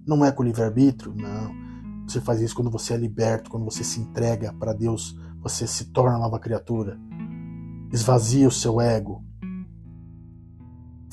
Não 0.06 0.26
é 0.26 0.30
com 0.30 0.44
livre-arbítrio? 0.44 1.16
Não. 1.16 1.56
Você 2.06 2.20
faz 2.20 2.42
isso 2.42 2.54
quando 2.54 2.70
você 2.70 2.94
é 2.94 2.98
liberto, 2.98 3.50
quando 3.50 3.64
você 3.64 3.86
se 3.86 4.02
entrega 4.02 4.52
para 4.52 4.74
Deus, 4.74 5.18
você 5.42 5.66
se 5.66 5.94
torna 5.94 6.20
nova 6.20 6.40
criatura. 6.40 7.00
Esvazia 7.90 8.50
o 8.50 8.52
seu 8.52 8.82
ego, 8.82 9.24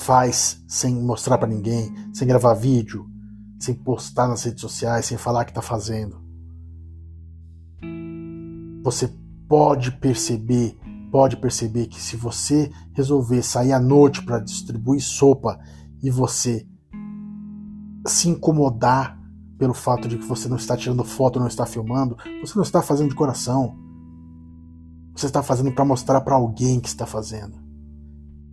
faz 0.01 0.63
sem 0.67 0.95
mostrar 0.95 1.37
para 1.37 1.47
ninguém, 1.47 1.93
sem 2.13 2.27
gravar 2.27 2.55
vídeo, 2.55 3.07
sem 3.59 3.75
postar 3.75 4.29
nas 4.29 4.43
redes 4.43 4.63
sociais, 4.63 5.05
sem 5.05 5.19
falar 5.19 5.45
que 5.45 5.51
está 5.51 5.61
fazendo. 5.61 6.19
Você 8.83 9.13
pode 9.47 9.93
perceber, 9.93 10.79
pode 11.13 11.37
perceber 11.37 11.87
que 11.87 12.01
se 12.01 12.17
você 12.17 12.73
resolver 12.95 13.43
sair 13.43 13.73
à 13.73 13.79
noite 13.79 14.25
para 14.25 14.39
distribuir 14.39 15.03
sopa 15.03 15.61
e 16.03 16.11
você 16.11 16.67
se 18.07 18.31
incomodar 18.31 19.21
pelo 19.59 19.75
fato 19.75 20.09
de 20.09 20.17
que 20.17 20.25
você 20.25 20.49
não 20.49 20.57
está 20.57 20.79
tirando 20.79 21.05
foto, 21.05 21.39
não 21.39 21.47
está 21.47 21.67
filmando, 21.67 22.17
você 22.41 22.55
não 22.57 22.63
está 22.63 22.81
fazendo 22.81 23.11
de 23.11 23.15
coração. 23.15 23.77
Você 25.15 25.27
está 25.27 25.43
fazendo 25.43 25.73
para 25.73 25.85
mostrar 25.85 26.23
para 26.23 26.37
alguém 26.37 26.81
que 26.81 26.89
está 26.89 27.05
fazendo. 27.05 27.59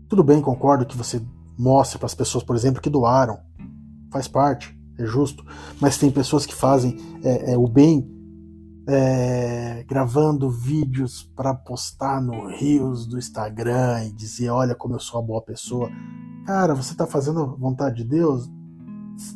Tudo 0.09 0.23
bem, 0.23 0.41
concordo 0.41 0.85
que 0.85 0.97
você 0.97 1.21
Mostre 1.57 1.97
para 1.97 2.05
as 2.05 2.15
pessoas, 2.15 2.43
por 2.43 2.55
exemplo, 2.55 2.81
que 2.81 2.89
doaram. 2.89 3.39
faz 4.11 4.27
parte, 4.27 4.77
é 4.97 5.05
justo. 5.05 5.45
Mas 5.81 5.97
tem 5.97 6.11
pessoas 6.11 6.45
que 6.45 6.53
fazem 6.53 6.97
é, 7.23 7.53
é, 7.53 7.57
o 7.57 7.67
bem 7.67 8.09
é, 8.87 9.83
gravando 9.87 10.49
vídeos 10.49 11.23
para 11.35 11.53
postar 11.53 12.21
no 12.21 12.47
Rios 12.47 13.05
do 13.05 13.17
Instagram 13.17 14.05
e 14.05 14.11
dizer: 14.11 14.49
Olha 14.49 14.75
como 14.75 14.95
eu 14.95 14.99
sou 14.99 15.19
uma 15.19 15.27
boa 15.27 15.41
pessoa. 15.41 15.89
Cara, 16.45 16.73
você 16.73 16.93
está 16.93 17.05
fazendo 17.05 17.41
a 17.41 17.45
vontade 17.45 17.97
de 17.97 18.05
Deus? 18.05 18.49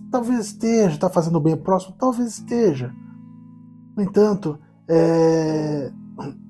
Talvez 0.10 0.48
esteja. 0.48 0.94
Está 0.94 1.10
fazendo 1.10 1.40
bem 1.40 1.58
próximo? 1.58 1.96
Talvez 1.98 2.38
esteja. 2.38 2.94
No 3.98 4.04
entanto, 4.04 4.58
é, 4.88 5.92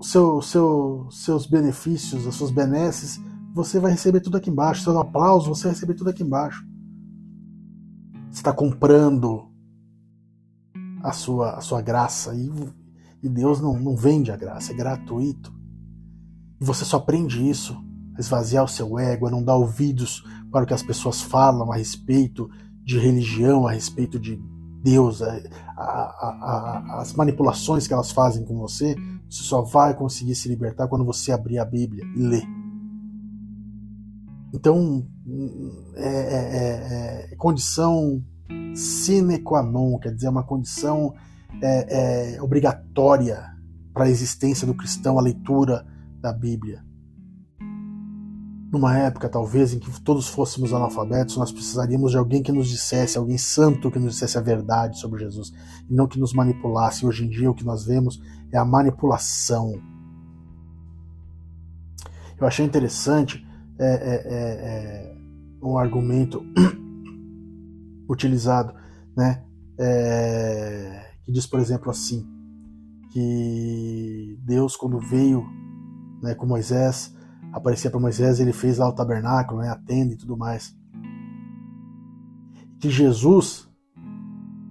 seu, 0.01 0.41
seu, 0.41 1.07
seus 1.09 1.45
benefícios, 1.47 2.27
as 2.27 2.35
suas 2.35 2.51
benesses, 2.51 3.19
você 3.53 3.79
vai 3.79 3.91
receber 3.91 4.21
tudo 4.21 4.37
aqui 4.37 4.49
embaixo. 4.49 4.83
Seu 4.83 4.97
aplauso, 4.99 5.53
você 5.53 5.63
vai 5.63 5.73
receber 5.73 5.93
tudo 5.93 6.09
aqui 6.09 6.23
embaixo. 6.23 6.65
Você 8.29 8.39
está 8.39 8.53
comprando 8.53 9.49
a 11.03 11.11
sua, 11.11 11.57
a 11.57 11.61
sua 11.61 11.81
graça 11.81 12.33
e, 12.35 12.49
e 13.23 13.29
Deus 13.29 13.59
não, 13.59 13.77
não 13.77 13.95
vende 13.95 14.31
a 14.31 14.37
graça, 14.37 14.71
é 14.71 14.75
gratuito. 14.75 15.53
E 16.59 16.63
você 16.63 16.85
só 16.85 16.97
aprende 16.97 17.47
isso, 17.47 17.75
a 18.15 18.19
esvaziar 18.19 18.63
o 18.63 18.69
seu 18.69 18.97
ego, 18.97 19.27
a 19.27 19.31
não 19.31 19.43
dar 19.43 19.55
ouvidos 19.55 20.23
para 20.51 20.63
o 20.63 20.67
que 20.67 20.73
as 20.73 20.83
pessoas 20.83 21.21
falam 21.21 21.71
a 21.71 21.75
respeito 21.75 22.49
de 22.83 22.99
religião, 22.99 23.67
a 23.67 23.71
respeito 23.71 24.19
de 24.19 24.39
Deus, 24.83 25.21
a, 25.21 25.41
a, 25.77 25.81
a, 25.81 27.01
as 27.01 27.13
manipulações 27.13 27.87
que 27.87 27.93
elas 27.93 28.11
fazem 28.11 28.43
com 28.45 28.57
você, 28.57 28.95
você 29.29 29.43
só 29.43 29.61
vai 29.61 29.95
conseguir 29.95 30.35
se 30.35 30.49
libertar 30.49 30.87
quando 30.87 31.05
você 31.05 31.31
abrir 31.31 31.59
a 31.59 31.65
Bíblia 31.65 32.03
e 32.15 32.19
ler. 32.19 32.60
Então, 34.53 35.07
é, 35.95 36.07
é, 36.07 37.27
é, 37.29 37.33
é 37.33 37.35
condição 37.35 38.21
sine 38.75 39.39
qua 39.39 39.63
non, 39.63 39.97
quer 39.97 40.13
dizer, 40.13 40.27
é 40.27 40.29
uma 40.29 40.43
condição 40.43 41.13
é, 41.61 42.35
é, 42.35 42.41
obrigatória 42.41 43.43
para 43.93 44.05
a 44.05 44.09
existência 44.09 44.65
do 44.65 44.73
cristão 44.73 45.17
a 45.17 45.21
leitura 45.21 45.85
da 46.19 46.33
Bíblia. 46.33 46.83
Numa 48.71 48.97
época, 48.97 49.27
talvez, 49.27 49.73
em 49.73 49.79
que 49.79 50.01
todos 50.01 50.29
fôssemos 50.29 50.73
analfabetos, 50.73 51.35
nós 51.35 51.51
precisaríamos 51.51 52.11
de 52.11 52.17
alguém 52.17 52.41
que 52.41 52.53
nos 52.53 52.69
dissesse, 52.69 53.17
alguém 53.17 53.37
santo 53.37 53.91
que 53.91 53.99
nos 53.99 54.13
dissesse 54.13 54.37
a 54.37 54.41
verdade 54.41 54.97
sobre 54.97 55.23
Jesus, 55.23 55.51
e 55.89 55.93
não 55.93 56.07
que 56.07 56.17
nos 56.17 56.33
manipulasse. 56.33 57.05
Hoje 57.05 57.25
em 57.25 57.29
dia, 57.29 57.51
o 57.51 57.53
que 57.53 57.65
nós 57.65 57.85
vemos 57.85 58.21
é 58.49 58.57
a 58.57 58.63
manipulação. 58.63 59.73
Eu 62.39 62.47
achei 62.47 62.65
interessante 62.65 63.45
é, 63.81 63.85
é, 63.85 64.15
é, 64.25 65.15
é 65.61 65.65
um 65.65 65.77
argumento 65.77 66.43
utilizado, 68.07 68.73
né? 69.15 69.43
É, 69.79 71.13
que 71.23 71.31
diz, 71.31 71.47
por 71.47 71.59
exemplo, 71.59 71.89
assim, 71.89 72.25
que 73.11 74.39
Deus, 74.43 74.75
quando 74.75 74.99
veio 74.99 75.43
né, 76.21 76.35
com 76.35 76.45
Moisés, 76.45 77.15
aparecia 77.51 77.89
para 77.89 77.99
Moisés, 77.99 78.39
ele 78.39 78.53
fez 78.53 78.77
lá 78.77 78.87
o 78.87 78.93
tabernáculo, 78.93 79.61
né, 79.61 79.69
a 79.69 79.75
tenda 79.75 80.13
e 80.13 80.17
tudo 80.17 80.37
mais. 80.37 80.75
Que 82.79 82.89
Jesus, 82.89 83.67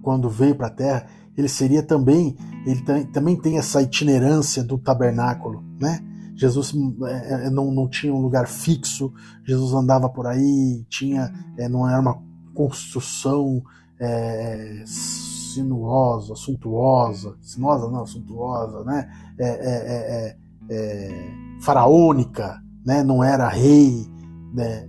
quando 0.01 0.29
veio 0.29 0.55
para 0.55 0.67
a 0.67 0.71
terra, 0.71 1.07
ele 1.37 1.47
seria 1.49 1.83
também, 1.83 2.35
ele 2.65 3.05
também 3.11 3.35
tem 3.35 3.57
essa 3.57 3.81
itinerância 3.81 4.63
do 4.63 4.77
tabernáculo, 4.77 5.63
né? 5.79 6.10
Jesus 6.41 6.73
é, 7.03 7.45
é, 7.45 7.49
não, 7.51 7.71
não 7.71 7.87
tinha 7.87 8.11
um 8.11 8.19
lugar 8.19 8.47
fixo, 8.47 9.13
Jesus 9.45 9.73
andava 9.73 10.09
por 10.09 10.25
aí, 10.25 10.83
tinha, 10.89 11.31
é, 11.55 11.69
não 11.69 11.87
era 11.87 12.01
uma 12.01 12.19
construção 12.55 13.61
é, 13.99 14.83
sinuosa, 14.87 16.33
suntuosa, 16.33 17.37
sinuosa 17.41 17.91
não, 17.91 18.07
suntuosa, 18.07 18.83
né? 18.83 19.07
É, 19.39 20.35
é, 20.67 21.57
faraônica, 21.61 22.59
né? 22.83 23.03
Não 23.03 23.23
era 23.23 23.47
rei 23.47 24.07
né? 24.51 24.87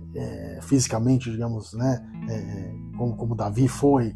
fisicamente, 0.63 1.29
digamos, 1.29 1.73
né? 1.73 2.03
como, 2.97 3.15
como 3.15 3.35
Davi 3.35 3.67
foi, 3.67 4.15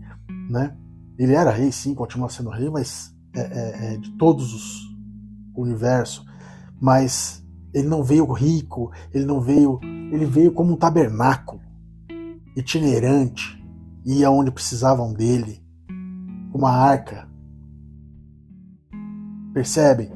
né? 0.50 0.76
Ele 1.20 1.36
era 1.36 1.52
rei, 1.52 1.72
sim, 1.72 1.94
continua 1.94 2.30
sendo 2.30 2.50
rei, 2.50 2.70
mas 2.70 3.14
de 4.02 4.18
todos 4.18 4.54
os 4.54 4.88
universo, 5.56 6.26
mas 6.80 7.44
ele 7.74 7.88
não 7.88 8.04
veio 8.04 8.26
rico, 8.32 8.92
ele 9.14 9.26
não 9.26 9.42
veio, 9.42 9.80
ele 10.12 10.26
veio 10.26 10.52
como 10.52 10.74
um 10.74 10.78
tabernáculo 10.78 11.62
itinerante, 12.56 13.64
ia 14.06 14.32
onde 14.32 14.52
precisavam 14.52 15.14
dele, 15.14 15.62
uma 16.54 16.72
arca. 16.72 17.28
Percebe? 19.54 20.12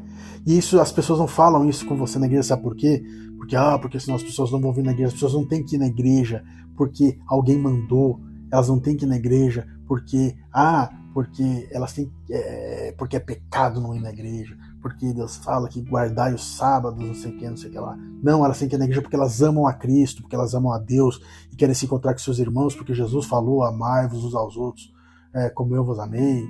E 0.45 0.57
isso 0.57 0.79
as 0.79 0.91
pessoas 0.91 1.19
não 1.19 1.27
falam 1.27 1.69
isso 1.69 1.85
com 1.85 1.95
você 1.95 2.17
na 2.17 2.25
igreja, 2.25 2.43
sabe 2.43 2.63
por 2.63 2.75
quê? 2.75 3.03
Porque 3.37 3.55
ah, 3.55 3.77
porque 3.77 3.99
senão 3.99 4.15
as 4.15 4.23
pessoas 4.23 4.51
não 4.51 4.59
vão 4.59 4.73
vir 4.73 4.83
na 4.83 4.91
igreja, 4.91 5.09
as 5.09 5.13
pessoas 5.13 5.33
não 5.33 5.47
têm 5.47 5.63
que 5.63 5.75
ir 5.75 5.79
na 5.79 5.87
igreja 5.87 6.43
porque 6.75 7.19
alguém 7.27 7.59
mandou, 7.59 8.19
elas 8.51 8.67
não 8.67 8.79
têm 8.79 8.97
que 8.97 9.05
ir 9.05 9.07
na 9.07 9.17
igreja 9.17 9.67
porque 9.87 10.35
ah, 10.51 10.89
porque 11.13 11.67
elas 11.71 11.93
têm 11.93 12.11
é, 12.29 12.95
porque 12.97 13.15
é 13.15 13.19
pecado 13.19 13.79
não 13.79 13.95
ir 13.95 14.01
na 14.01 14.09
igreja, 14.09 14.57
porque 14.81 15.13
Deus 15.13 15.37
fala 15.37 15.69
que 15.69 15.81
guardai 15.81 16.33
os 16.33 16.55
sábados, 16.55 16.99
não 16.99 17.13
sei 17.13 17.31
o 17.31 17.37
que, 17.37 17.49
não 17.49 17.57
sei 17.57 17.69
o 17.69 17.71
que 17.71 17.79
lá. 17.79 17.97
Não, 18.23 18.43
elas 18.43 18.57
têm 18.57 18.67
que 18.67 18.75
ir 18.75 18.77
na 18.79 18.85
igreja 18.85 19.01
porque 19.01 19.15
elas 19.15 19.41
amam 19.41 19.67
a 19.67 19.73
Cristo, 19.73 20.21
porque 20.21 20.35
elas 20.35 20.53
amam 20.53 20.71
a 20.71 20.79
Deus 20.79 21.21
e 21.51 21.55
querem 21.55 21.75
se 21.75 21.85
encontrar 21.85 22.13
com 22.13 22.19
seus 22.19 22.39
irmãos, 22.39 22.75
porque 22.75 22.93
Jesus 22.93 23.25
falou: 23.25 23.63
amai-vos 23.63 24.23
uns 24.23 24.35
aos 24.35 24.57
outros, 24.57 24.91
é, 25.33 25.49
como 25.49 25.75
eu 25.75 25.83
vos 25.83 25.99
amei, 25.99 26.47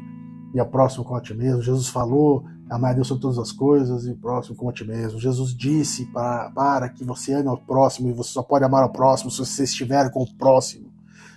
e 0.53 0.59
ao 0.59 0.67
próximo 0.67 1.03
como 1.03 1.17
a 1.17 1.21
ti 1.21 1.33
mesmo. 1.33 1.61
Jesus 1.61 1.89
falou: 1.89 2.45
amai 2.69 2.91
a 2.91 2.93
Deus 2.95 3.07
sobre 3.07 3.21
todas 3.21 3.37
as 3.37 3.51
coisas 3.51 4.05
e 4.05 4.11
o 4.11 4.17
próximo 4.17 4.55
como 4.55 4.69
a 4.69 4.73
ti 4.73 4.85
mesmo. 4.85 5.19
Jesus 5.19 5.53
disse 5.53 6.05
para, 6.07 6.49
para 6.51 6.89
que 6.89 7.03
você 7.03 7.33
ame 7.33 7.49
ao 7.49 7.57
próximo 7.57 8.09
e 8.09 8.13
você 8.13 8.31
só 8.31 8.41
pode 8.41 8.63
amar 8.63 8.83
ao 8.83 8.91
próximo 8.91 9.29
se 9.29 9.39
você 9.39 9.63
estiver 9.63 10.09
com 10.11 10.23
o 10.23 10.33
próximo, 10.35 10.89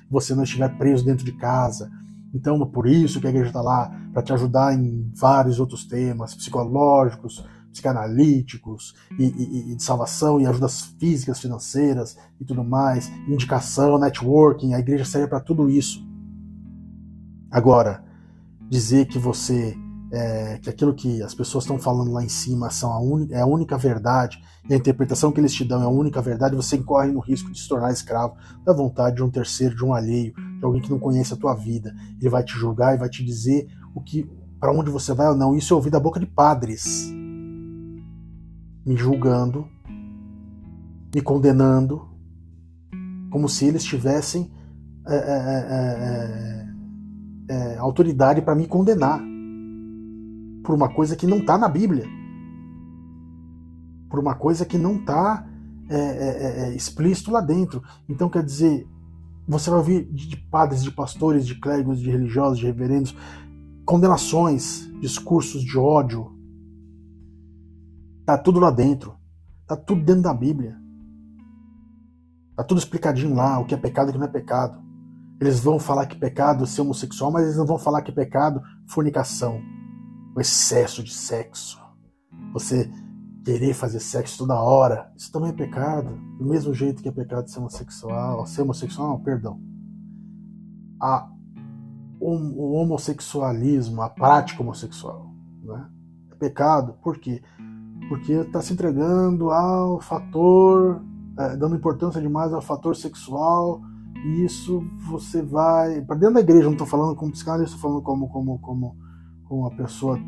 você 0.09 0.35
não 0.35 0.45
estiver 0.45 0.69
preso 0.79 1.05
dentro 1.05 1.25
de 1.25 1.33
casa. 1.33 1.91
Então, 2.35 2.59
por 2.67 2.87
isso 2.89 3.21
que 3.21 3.27
a 3.29 3.31
igreja 3.31 3.51
está 3.51 3.63
lá, 3.63 3.89
para 4.13 4.23
te 4.23 4.33
ajudar 4.33 4.75
em 4.75 5.09
vários 5.15 5.61
outros 5.61 5.85
temas 5.85 6.35
psicológicos, 6.35 7.45
psicanalíticos, 7.71 8.95
e, 9.19 9.25
e, 9.25 9.73
e, 9.73 9.77
de 9.77 9.83
salvação, 9.83 10.41
e 10.41 10.47
ajudas 10.47 10.95
físicas, 10.99 11.41
financeiras 11.41 12.17
e 12.41 12.45
tudo 12.45 12.65
mais, 12.65 13.09
indicação, 13.29 13.99
networking. 13.99 14.75
A 14.75 14.81
igreja 14.81 15.05
serve 15.05 15.29
para 15.29 15.41
tudo 15.41 15.71
isso. 15.71 16.05
Agora, 17.51 18.05
dizer 18.69 19.07
que 19.07 19.19
você 19.19 19.77
é, 20.15 20.59
que 20.63 20.71
aquilo 20.71 20.95
que 20.95 21.21
as 21.23 21.35
pessoas 21.35 21.65
estão 21.65 21.77
falando 21.77 22.13
lá 22.13 22.23
em 22.23 22.29
cima 22.29 22.71
são 22.71 22.93
a 22.93 23.35
é 23.35 23.41
a 23.41 23.47
única 23.47 23.77
verdade, 23.77 24.41
e 24.69 24.73
a 24.73 24.77
interpretação 24.77 25.33
que 25.33 25.41
eles 25.41 25.53
te 25.53 25.65
dão 25.65 25.83
é 25.83 25.85
a 25.85 25.89
única 25.89 26.23
verdade, 26.23 26.55
você 26.55 26.77
incorre 26.77 27.11
no 27.11 27.19
risco 27.19 27.51
de 27.51 27.61
se 27.61 27.69
tornar 27.69 27.93
escravo 27.93 28.37
da 28.65 28.73
vontade 28.73 29.17
de 29.17 29.25
um 29.25 29.31
terceiro, 29.31 29.75
de 29.75 29.85
um 29.85 29.93
alheio, 29.93 30.33
de 30.33 30.65
alguém 30.65 30.81
que 30.81 30.91
não 30.91 31.01
conhece 31.01 31.35
a 31.35 31.37
tua 31.37 31.55
vida. 31.55 31.93
Ele 32.21 32.31
vai 32.31 32.45
te 32.45 32.53
julgar 32.53 32.95
e 32.95 32.99
vai 32.99 33.09
te 33.09 33.25
dizer 33.25 33.67
o 33.93 34.01
que, 34.01 34.31
para 34.61 34.73
onde 34.73 34.89
você 34.89 35.13
vai 35.13 35.29
ou 35.29 35.35
não. 35.35 35.57
Isso 35.57 35.75
eu 35.75 35.79
ouvi 35.79 35.91
da 35.91 35.99
boca 35.99 36.21
de 36.21 36.27
padres 36.27 37.13
me 38.87 38.97
julgando, 38.97 39.67
me 41.13 41.21
condenando, 41.21 42.09
como 43.31 43.49
se 43.49 43.65
eles 43.65 43.83
tivessem 43.83 44.53
é, 45.09 45.17
é, 45.17 46.67
é, 47.49 47.77
autoridade 47.79 48.41
para 48.41 48.55
me 48.55 48.67
condenar 48.67 49.34
por 50.65 50.75
uma 50.75 50.89
coisa 50.89 51.15
que 51.15 51.27
não 51.27 51.39
está 51.39 51.59
na 51.59 51.69
Bíblia, 51.69 52.07
por 54.09 54.19
uma 54.19 54.35
coisa 54.35 54.65
que 54.65 54.79
não 54.79 54.97
está 54.97 55.47
é, 55.91 55.97
é, 55.97 56.61
é, 56.63 56.75
explícito 56.75 57.31
lá 57.31 57.43
dentro. 57.43 57.83
Então, 58.09 58.31
quer 58.31 58.43
dizer, 58.43 58.89
você 59.47 59.69
vai 59.69 59.79
ouvir 59.79 60.11
de 60.11 60.37
padres, 60.37 60.83
de 60.83 60.91
pastores, 60.91 61.47
de 61.47 61.61
clérigos, 61.61 62.01
de 62.01 62.11
religiosos, 62.11 62.59
de 62.59 62.65
reverendos, 62.65 63.15
condenações, 63.85 64.91
discursos 65.01 65.63
de 65.63 65.77
ódio. 65.77 66.33
Tá 68.25 68.39
tudo 68.39 68.59
lá 68.59 68.71
dentro. 68.71 69.15
Tá 69.67 69.77
tudo 69.77 70.03
dentro 70.03 70.23
da 70.23 70.33
Bíblia. 70.33 70.79
Tá 72.57 72.65
tudo 72.65 72.79
explicadinho 72.79 73.35
lá, 73.35 73.59
o 73.59 73.67
que 73.67 73.75
é 73.75 73.77
pecado 73.77 74.09
e 74.09 74.11
o 74.11 74.13
que 74.15 74.19
não 74.19 74.27
é 74.27 74.31
pecado. 74.31 74.83
Eles 75.41 75.61
vão 75.61 75.79
falar 75.79 76.07
que 76.07 76.17
pecado 76.17 76.65
é 76.65 76.67
ser 76.67 76.81
homossexual, 76.81 77.31
mas 77.31 77.43
eles 77.43 77.57
não 77.57 77.67
vão 77.67 77.79
falar 77.79 78.01
que 78.01 78.13
pecado 78.13 78.63
fornicação 78.87 79.61
o 80.35 80.41
excesso 80.41 81.03
de 81.03 81.13
sexo, 81.13 81.81
você 82.53 82.91
querer 83.45 83.75
fazer 83.75 84.01
sexo 84.01 84.39
toda 84.39 84.61
hora, 84.61 85.13
isso 85.17 85.31
também 85.31 85.51
é 85.51 85.53
pecado. 85.53 86.17
Do 86.39 86.47
mesmo 86.47 86.73
jeito 86.73 87.03
que 87.03 87.09
é 87.09 87.13
pecado 87.13 87.49
ser 87.49 87.59
homossexual, 87.59 88.47
ser 88.47 88.63
homossexual, 88.63 89.09
não, 89.09 89.21
perdão. 89.21 89.61
A, 91.01 91.29
o, 92.19 92.73
homossexualismo, 92.73 94.01
a 94.01 94.09
prática 94.09 94.63
homossexual, 94.63 95.31
né? 95.63 95.89
é 96.33 96.35
pecado. 96.35 96.95
Por 97.03 97.19
quê? 97.19 97.43
Porque 98.09 98.33
está 98.33 98.63
se 98.63 98.73
entregando 98.73 99.51
ao 99.51 100.01
fator, 100.01 101.03
é, 101.39 101.57
dando 101.57 101.77
importância 101.77 102.21
demais 102.21 102.53
ao 102.53 102.63
fator 102.63 102.95
sexual 102.95 103.81
E 104.25 104.45
isso 104.45 104.83
você 105.09 105.43
vai. 105.43 106.01
Para 106.03 106.17
dentro 106.17 106.35
da 106.35 106.41
igreja, 106.41 106.65
não 106.65 106.73
estou 106.73 106.87
falando 106.87 107.15
como 107.15 107.33
psicanalista, 107.33 107.77
estou 107.77 107.91
falando 107.91 108.03
como, 108.03 108.29
como, 108.29 108.59
como, 108.59 108.97
como 109.45 109.63
uma 109.63 109.77
pessoa 109.77 110.19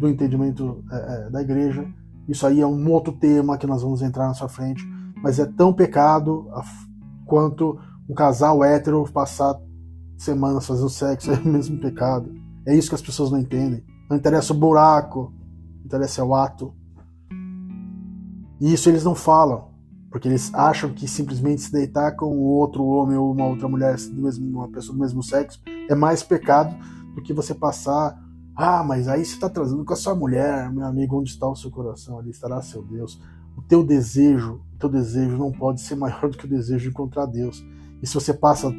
do 0.00 0.08
entendimento 0.08 0.84
é, 0.90 0.96
é, 0.96 1.30
da 1.30 1.40
igreja. 1.40 1.86
Isso 2.28 2.46
aí 2.46 2.60
é 2.60 2.66
um 2.66 2.90
outro 2.90 3.12
tema 3.12 3.56
que 3.56 3.66
nós 3.66 3.82
vamos 3.82 4.02
entrar 4.02 4.26
na 4.26 4.34
sua 4.34 4.48
frente, 4.48 4.84
mas 5.22 5.38
é 5.38 5.46
tão 5.46 5.72
pecado 5.72 6.48
quanto 7.24 7.78
um 8.08 8.14
casal 8.14 8.62
hétero 8.62 9.04
passar 9.12 9.54
semanas 10.16 10.66
fazendo 10.66 10.88
sexo, 10.88 11.30
é 11.32 11.34
o 11.34 11.48
mesmo 11.48 11.78
pecado. 11.78 12.32
É 12.66 12.74
isso 12.74 12.88
que 12.88 12.94
as 12.94 13.02
pessoas 13.02 13.30
não 13.30 13.38
entendem. 13.38 13.84
Não 14.08 14.16
interessa 14.16 14.52
o 14.52 14.56
buraco, 14.56 15.32
interessa 15.84 16.24
o 16.24 16.34
ato. 16.34 16.74
E 18.60 18.72
isso 18.72 18.88
eles 18.88 19.04
não 19.04 19.14
falam, 19.14 19.68
porque 20.10 20.28
eles 20.28 20.52
acham 20.54 20.92
que 20.92 21.06
simplesmente 21.06 21.62
se 21.62 21.72
deitar 21.72 22.16
com 22.16 22.38
outro 22.38 22.84
homem 22.84 23.16
ou 23.16 23.32
uma 23.32 23.46
outra 23.46 23.68
mulher, 23.68 23.96
uma 24.40 24.68
pessoa 24.68 24.96
do 24.96 25.00
mesmo 25.00 25.22
sexo, 25.22 25.60
é 25.88 25.94
mais 25.94 26.22
pecado 26.22 26.74
do 27.14 27.22
que 27.22 27.32
você 27.32 27.54
passar. 27.54 28.18
Ah, 28.56 28.82
mas 28.82 29.06
aí 29.06 29.22
você 29.22 29.34
está 29.34 29.50
trazendo 29.50 29.84
com 29.84 29.92
a 29.92 29.96
sua 29.96 30.14
mulher, 30.14 30.72
meu 30.72 30.86
amigo, 30.86 31.18
onde 31.20 31.30
está 31.30 31.46
o 31.46 31.54
seu 31.54 31.70
coração? 31.70 32.18
Ali 32.18 32.30
estará 32.30 32.62
seu 32.62 32.82
Deus. 32.82 33.20
O 33.54 33.60
teu 33.60 33.84
desejo, 33.84 34.62
o 34.74 34.78
teu 34.78 34.88
desejo 34.88 35.36
não 35.36 35.52
pode 35.52 35.82
ser 35.82 35.94
maior 35.94 36.28
do 36.30 36.38
que 36.38 36.46
o 36.46 36.48
desejo 36.48 36.84
de 36.84 36.88
encontrar 36.88 37.26
Deus. 37.26 37.62
E 38.02 38.06
se 38.06 38.14
você 38.14 38.32
passa 38.32 38.72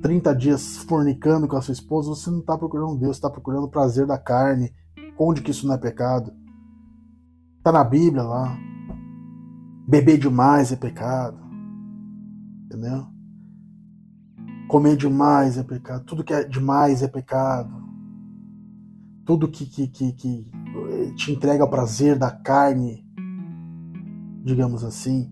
30 0.00 0.32
dias 0.36 0.76
fornicando 0.76 1.48
com 1.48 1.56
a 1.56 1.60
sua 1.60 1.72
esposa, 1.72 2.10
você 2.10 2.30
não 2.30 2.38
está 2.38 2.56
procurando 2.56 2.98
Deus, 2.98 3.16
está 3.16 3.28
procurando 3.28 3.64
o 3.64 3.70
prazer 3.70 4.06
da 4.06 4.16
carne. 4.16 4.72
Onde 5.18 5.42
que 5.42 5.50
isso 5.50 5.66
não 5.66 5.74
é 5.74 5.78
pecado? 5.78 6.32
Está 7.58 7.72
na 7.72 7.82
Bíblia 7.82 8.22
lá. 8.22 8.56
Beber 9.88 10.18
demais 10.18 10.70
é 10.70 10.76
pecado. 10.76 11.38
Entendeu? 12.66 13.08
Comer 14.68 14.96
demais 14.96 15.58
é 15.58 15.64
pecado. 15.64 16.04
Tudo 16.04 16.22
que 16.22 16.32
é 16.32 16.44
demais 16.44 17.02
é 17.02 17.08
pecado. 17.08 17.85
Tudo 19.26 19.48
que, 19.48 19.66
que, 19.66 19.88
que, 19.88 20.12
que 20.12 20.46
te 21.16 21.32
entrega 21.32 21.68
prazer 21.68 22.18
da 22.18 22.30
carne, 22.30 23.04
digamos 24.44 24.84
assim, 24.84 25.30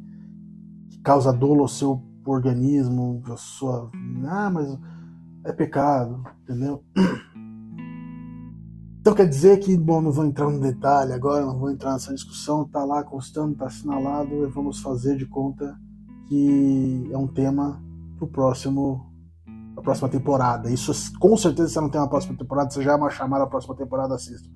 que 0.90 0.98
causa 0.98 1.32
dolo 1.32 1.62
ao 1.62 1.68
seu 1.68 2.02
organismo, 2.26 3.22
a 3.30 3.36
sua. 3.36 3.90
Ah, 4.26 4.50
mas 4.50 4.78
é 5.44 5.52
pecado, 5.52 6.24
entendeu? 6.42 6.84
Então 9.00 9.14
quer 9.14 9.28
dizer 9.28 9.58
que, 9.58 9.76
bom, 9.76 10.00
não 10.00 10.10
vou 10.10 10.24
entrar 10.24 10.48
no 10.48 10.58
detalhe 10.58 11.12
agora, 11.12 11.44
não 11.44 11.58
vou 11.58 11.70
entrar 11.70 11.92
nessa 11.92 12.14
discussão, 12.14 12.66
tá 12.66 12.82
lá 12.86 13.04
constando, 13.04 13.54
tá 13.54 13.66
assinalado, 13.66 14.34
e 14.34 14.46
vamos 14.46 14.80
fazer 14.80 15.18
de 15.18 15.26
conta 15.26 15.78
que 16.26 17.06
é 17.12 17.18
um 17.18 17.26
tema 17.26 17.84
pro 18.16 18.26
próximo 18.26 19.13
a 19.76 19.82
próxima 19.82 20.08
temporada. 20.08 20.70
Isso 20.70 20.92
com 21.18 21.36
certeza 21.36 21.68
se 21.68 21.80
não 21.80 21.88
tem 21.88 22.00
uma 22.00 22.08
próxima 22.08 22.36
temporada, 22.36 22.70
você 22.70 22.82
já 22.82 22.92
é 22.92 22.96
uma 22.96 23.10
chamada 23.10 23.44
a 23.44 23.46
próxima 23.46 23.74
temporada, 23.74 24.14
assista. 24.14 24.48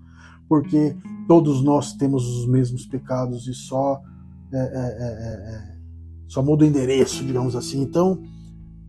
Porque 0.49 0.97
todos 1.27 1.63
nós 1.63 1.93
temos 1.93 2.27
os 2.27 2.49
mesmos 2.49 2.87
pecados 2.87 3.47
e 3.47 3.55
só 3.55 4.01
é, 4.53 4.59
é, 4.59 4.63
é, 4.63 5.75
é 5.75 5.79
só 6.29 6.43
muda 6.43 6.65
o 6.65 6.69
endereço, 6.69 7.25
digamos 7.25 7.57
assim. 7.57 7.81
Então, 7.81 8.23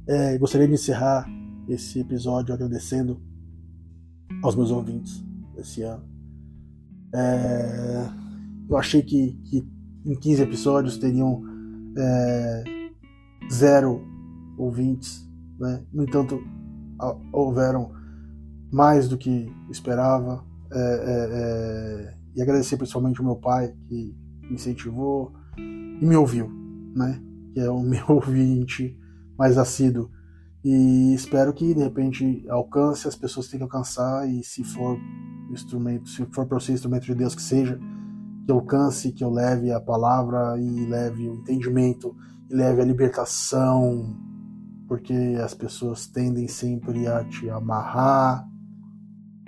é, 0.08 0.38
gostaria 0.38 0.68
de 0.68 0.74
encerrar 0.74 1.26
esse 1.68 2.00
episódio 2.00 2.54
agradecendo 2.54 3.22
aos 4.44 4.56
meus 4.56 4.72
ouvintes 4.72 5.24
esse 5.58 5.82
ano. 5.82 6.04
É, 7.14 8.10
eu 8.70 8.78
achei 8.78 9.02
que, 9.02 9.34
que, 9.46 9.68
em 10.06 10.16
15 10.16 10.42
episódios 10.44 10.98
teriam 10.98 11.44
é, 11.98 12.64
zero 13.52 14.02
ouvintes, 14.58 15.28
né? 15.60 15.84
no 15.91 16.03
entanto, 16.03 16.39
houveram 17.32 17.91
mais 18.72 19.07
do 19.07 19.18
que 19.18 19.51
esperava. 19.70 20.47
É, 20.72 20.78
é, 20.78 21.30
é, 21.32 22.20
e 22.36 22.41
agradecer 22.43 22.78
principalmente 22.78 23.20
ao 23.20 23.26
meu 23.26 23.36
pai 23.36 23.74
que 23.88 24.16
me 24.43 24.53
incentivou 24.53 25.34
e 25.57 26.05
me 26.05 26.16
ouviu, 26.16 26.47
né? 26.95 27.20
que 27.53 27.60
é 27.60 27.70
o 27.70 27.82
meu 27.82 28.05
ouvinte 28.07 28.97
mais 29.38 29.57
assíduo. 29.57 30.12
E 30.64 31.14
espero 31.14 31.53
que 31.53 31.74
de 31.74 31.82
repente 31.82 32.45
alcance, 32.49 33.07
as 33.07 33.16
pessoas 33.16 33.47
têm 33.47 33.57
que 33.57 33.64
alcançar, 33.64 34.30
e 34.30 34.43
se 34.43 34.64
for 34.64 34.99
instrumento, 35.51 36.10
se 36.10 36.26
for 36.34 36.45
para 36.45 36.60
ser 36.60 36.74
instrumento 36.74 37.05
de 37.05 37.16
Deus 37.16 37.34
que 37.34 37.41
seja, 37.41 37.80
que 38.45 38.51
alcance, 38.51 39.12
que 39.14 39.24
eu 39.24 39.32
leve 39.32 39.72
a 39.72 39.80
palavra 39.80 40.60
e 40.60 40.86
leve 40.86 41.30
o 41.30 41.36
entendimento, 41.36 42.16
e 42.49 42.53
leve 42.53 42.82
a 42.82 42.86
libertação, 42.86 44.16
porque 44.90 45.14
as 45.42 45.54
pessoas 45.54 46.06
tendem 46.06 46.50
sempre 46.50 47.08
a 47.08 47.24
te 47.24 47.50
amarrar. 47.50 48.46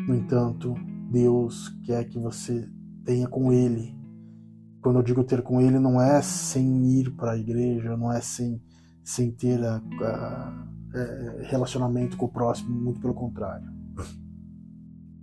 No 0.07 0.15
entanto, 0.15 0.73
Deus 1.11 1.67
quer 1.83 2.05
que 2.05 2.17
você 2.17 2.69
tenha 3.03 3.27
com 3.27 3.51
Ele 3.51 3.99
quando 4.81 4.97
eu 4.97 5.03
digo 5.03 5.23
ter 5.23 5.43
com 5.43 5.61
ele, 5.61 5.77
não 5.77 6.01
é 6.01 6.21
sem 6.21 6.99
ir 6.99 7.11
para 7.11 7.33
a 7.33 7.37
igreja, 7.37 7.95
não 7.95 8.11
é 8.11 8.19
sem, 8.19 8.61
sem 9.03 9.31
ter 9.31 9.63
a, 9.63 9.77
a, 9.77 10.67
é, 10.93 11.43
relacionamento 11.49 12.17
com 12.17 12.25
o 12.25 12.31
próximo, 12.31 12.69
muito 12.69 12.99
pelo 12.99 13.13
contrário. 13.13 13.69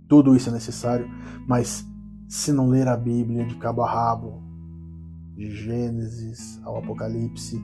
Tudo 0.07 0.35
isso 0.35 0.49
é 0.49 0.53
necessário, 0.53 1.07
mas 1.45 1.85
se 2.27 2.51
não 2.53 2.69
ler 2.69 2.87
a 2.87 2.95
Bíblia 2.95 3.45
de 3.45 3.55
cabo 3.55 3.81
a 3.81 3.91
rabo, 3.91 4.41
de 5.35 5.51
Gênesis 5.51 6.59
ao 6.63 6.77
Apocalipse, 6.77 7.61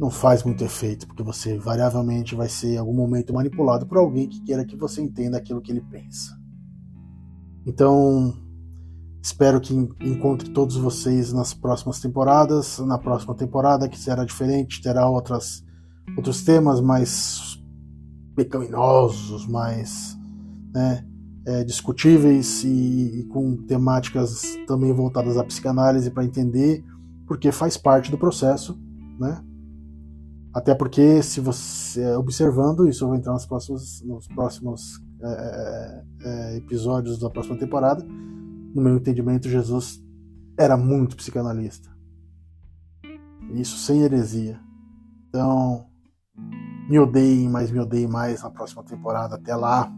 não 0.00 0.10
faz 0.10 0.42
muito 0.42 0.64
efeito, 0.64 1.06
porque 1.06 1.22
você 1.22 1.56
variavelmente 1.58 2.34
vai 2.34 2.48
ser 2.48 2.74
em 2.74 2.78
algum 2.78 2.94
momento 2.94 3.32
manipulado 3.32 3.86
por 3.86 3.98
alguém 3.98 4.28
que 4.28 4.42
queira 4.42 4.64
que 4.64 4.76
você 4.76 5.00
entenda 5.00 5.36
aquilo 5.36 5.60
que 5.60 5.70
ele 5.70 5.82
pensa. 5.82 6.36
Então, 7.66 8.34
Espero 9.22 9.60
que 9.60 9.74
encontre 9.74 10.48
todos 10.50 10.76
vocês 10.76 11.32
nas 11.32 11.52
próximas 11.52 12.00
temporadas. 12.00 12.78
Na 12.78 12.98
próxima 12.98 13.34
temporada, 13.34 13.88
que 13.88 13.98
será 13.98 14.24
diferente, 14.24 14.80
terá 14.80 15.08
outras, 15.08 15.62
outros 16.16 16.42
temas 16.42 16.80
mais 16.80 17.62
pecaminosos, 18.34 19.46
mais 19.46 20.16
né, 20.72 21.06
é, 21.46 21.64
discutíveis 21.64 22.64
e, 22.64 23.20
e, 23.20 23.24
com 23.24 23.56
temáticas 23.66 24.42
também 24.66 24.92
voltadas 24.92 25.36
à 25.36 25.44
psicanálise 25.44 26.10
para 26.10 26.24
entender, 26.24 26.82
porque 27.26 27.52
faz 27.52 27.76
parte 27.76 28.10
do 28.10 28.16
processo, 28.16 28.78
né? 29.18 29.44
Até 30.52 30.74
porque, 30.74 31.22
se 31.22 31.40
você 31.40 32.14
observando, 32.16 32.88
isso 32.88 33.04
eu 33.04 33.08
vou 33.08 33.16
entrar 33.16 33.32
nos 33.32 33.46
próximos, 33.46 34.02
nos 34.02 34.26
próximos 34.26 35.00
é, 35.22 35.28
é, 35.28 36.04
é 36.24 36.56
episódios 36.56 37.20
da 37.20 37.30
próxima 37.30 37.56
temporada 37.56 38.04
no 38.74 38.82
meu 38.82 38.96
entendimento, 38.96 39.48
Jesus 39.48 40.02
era 40.58 40.76
muito 40.76 41.16
psicanalista. 41.16 41.90
Isso 43.52 43.78
sem 43.78 44.02
heresia. 44.02 44.60
Então, 45.28 45.86
me 46.88 46.98
odeiem, 46.98 47.48
mas 47.48 47.70
me 47.70 47.80
odeiem 47.80 48.06
mais 48.06 48.42
na 48.42 48.50
próxima 48.50 48.84
temporada. 48.84 49.36
Até 49.36 49.54
lá. 49.56 49.92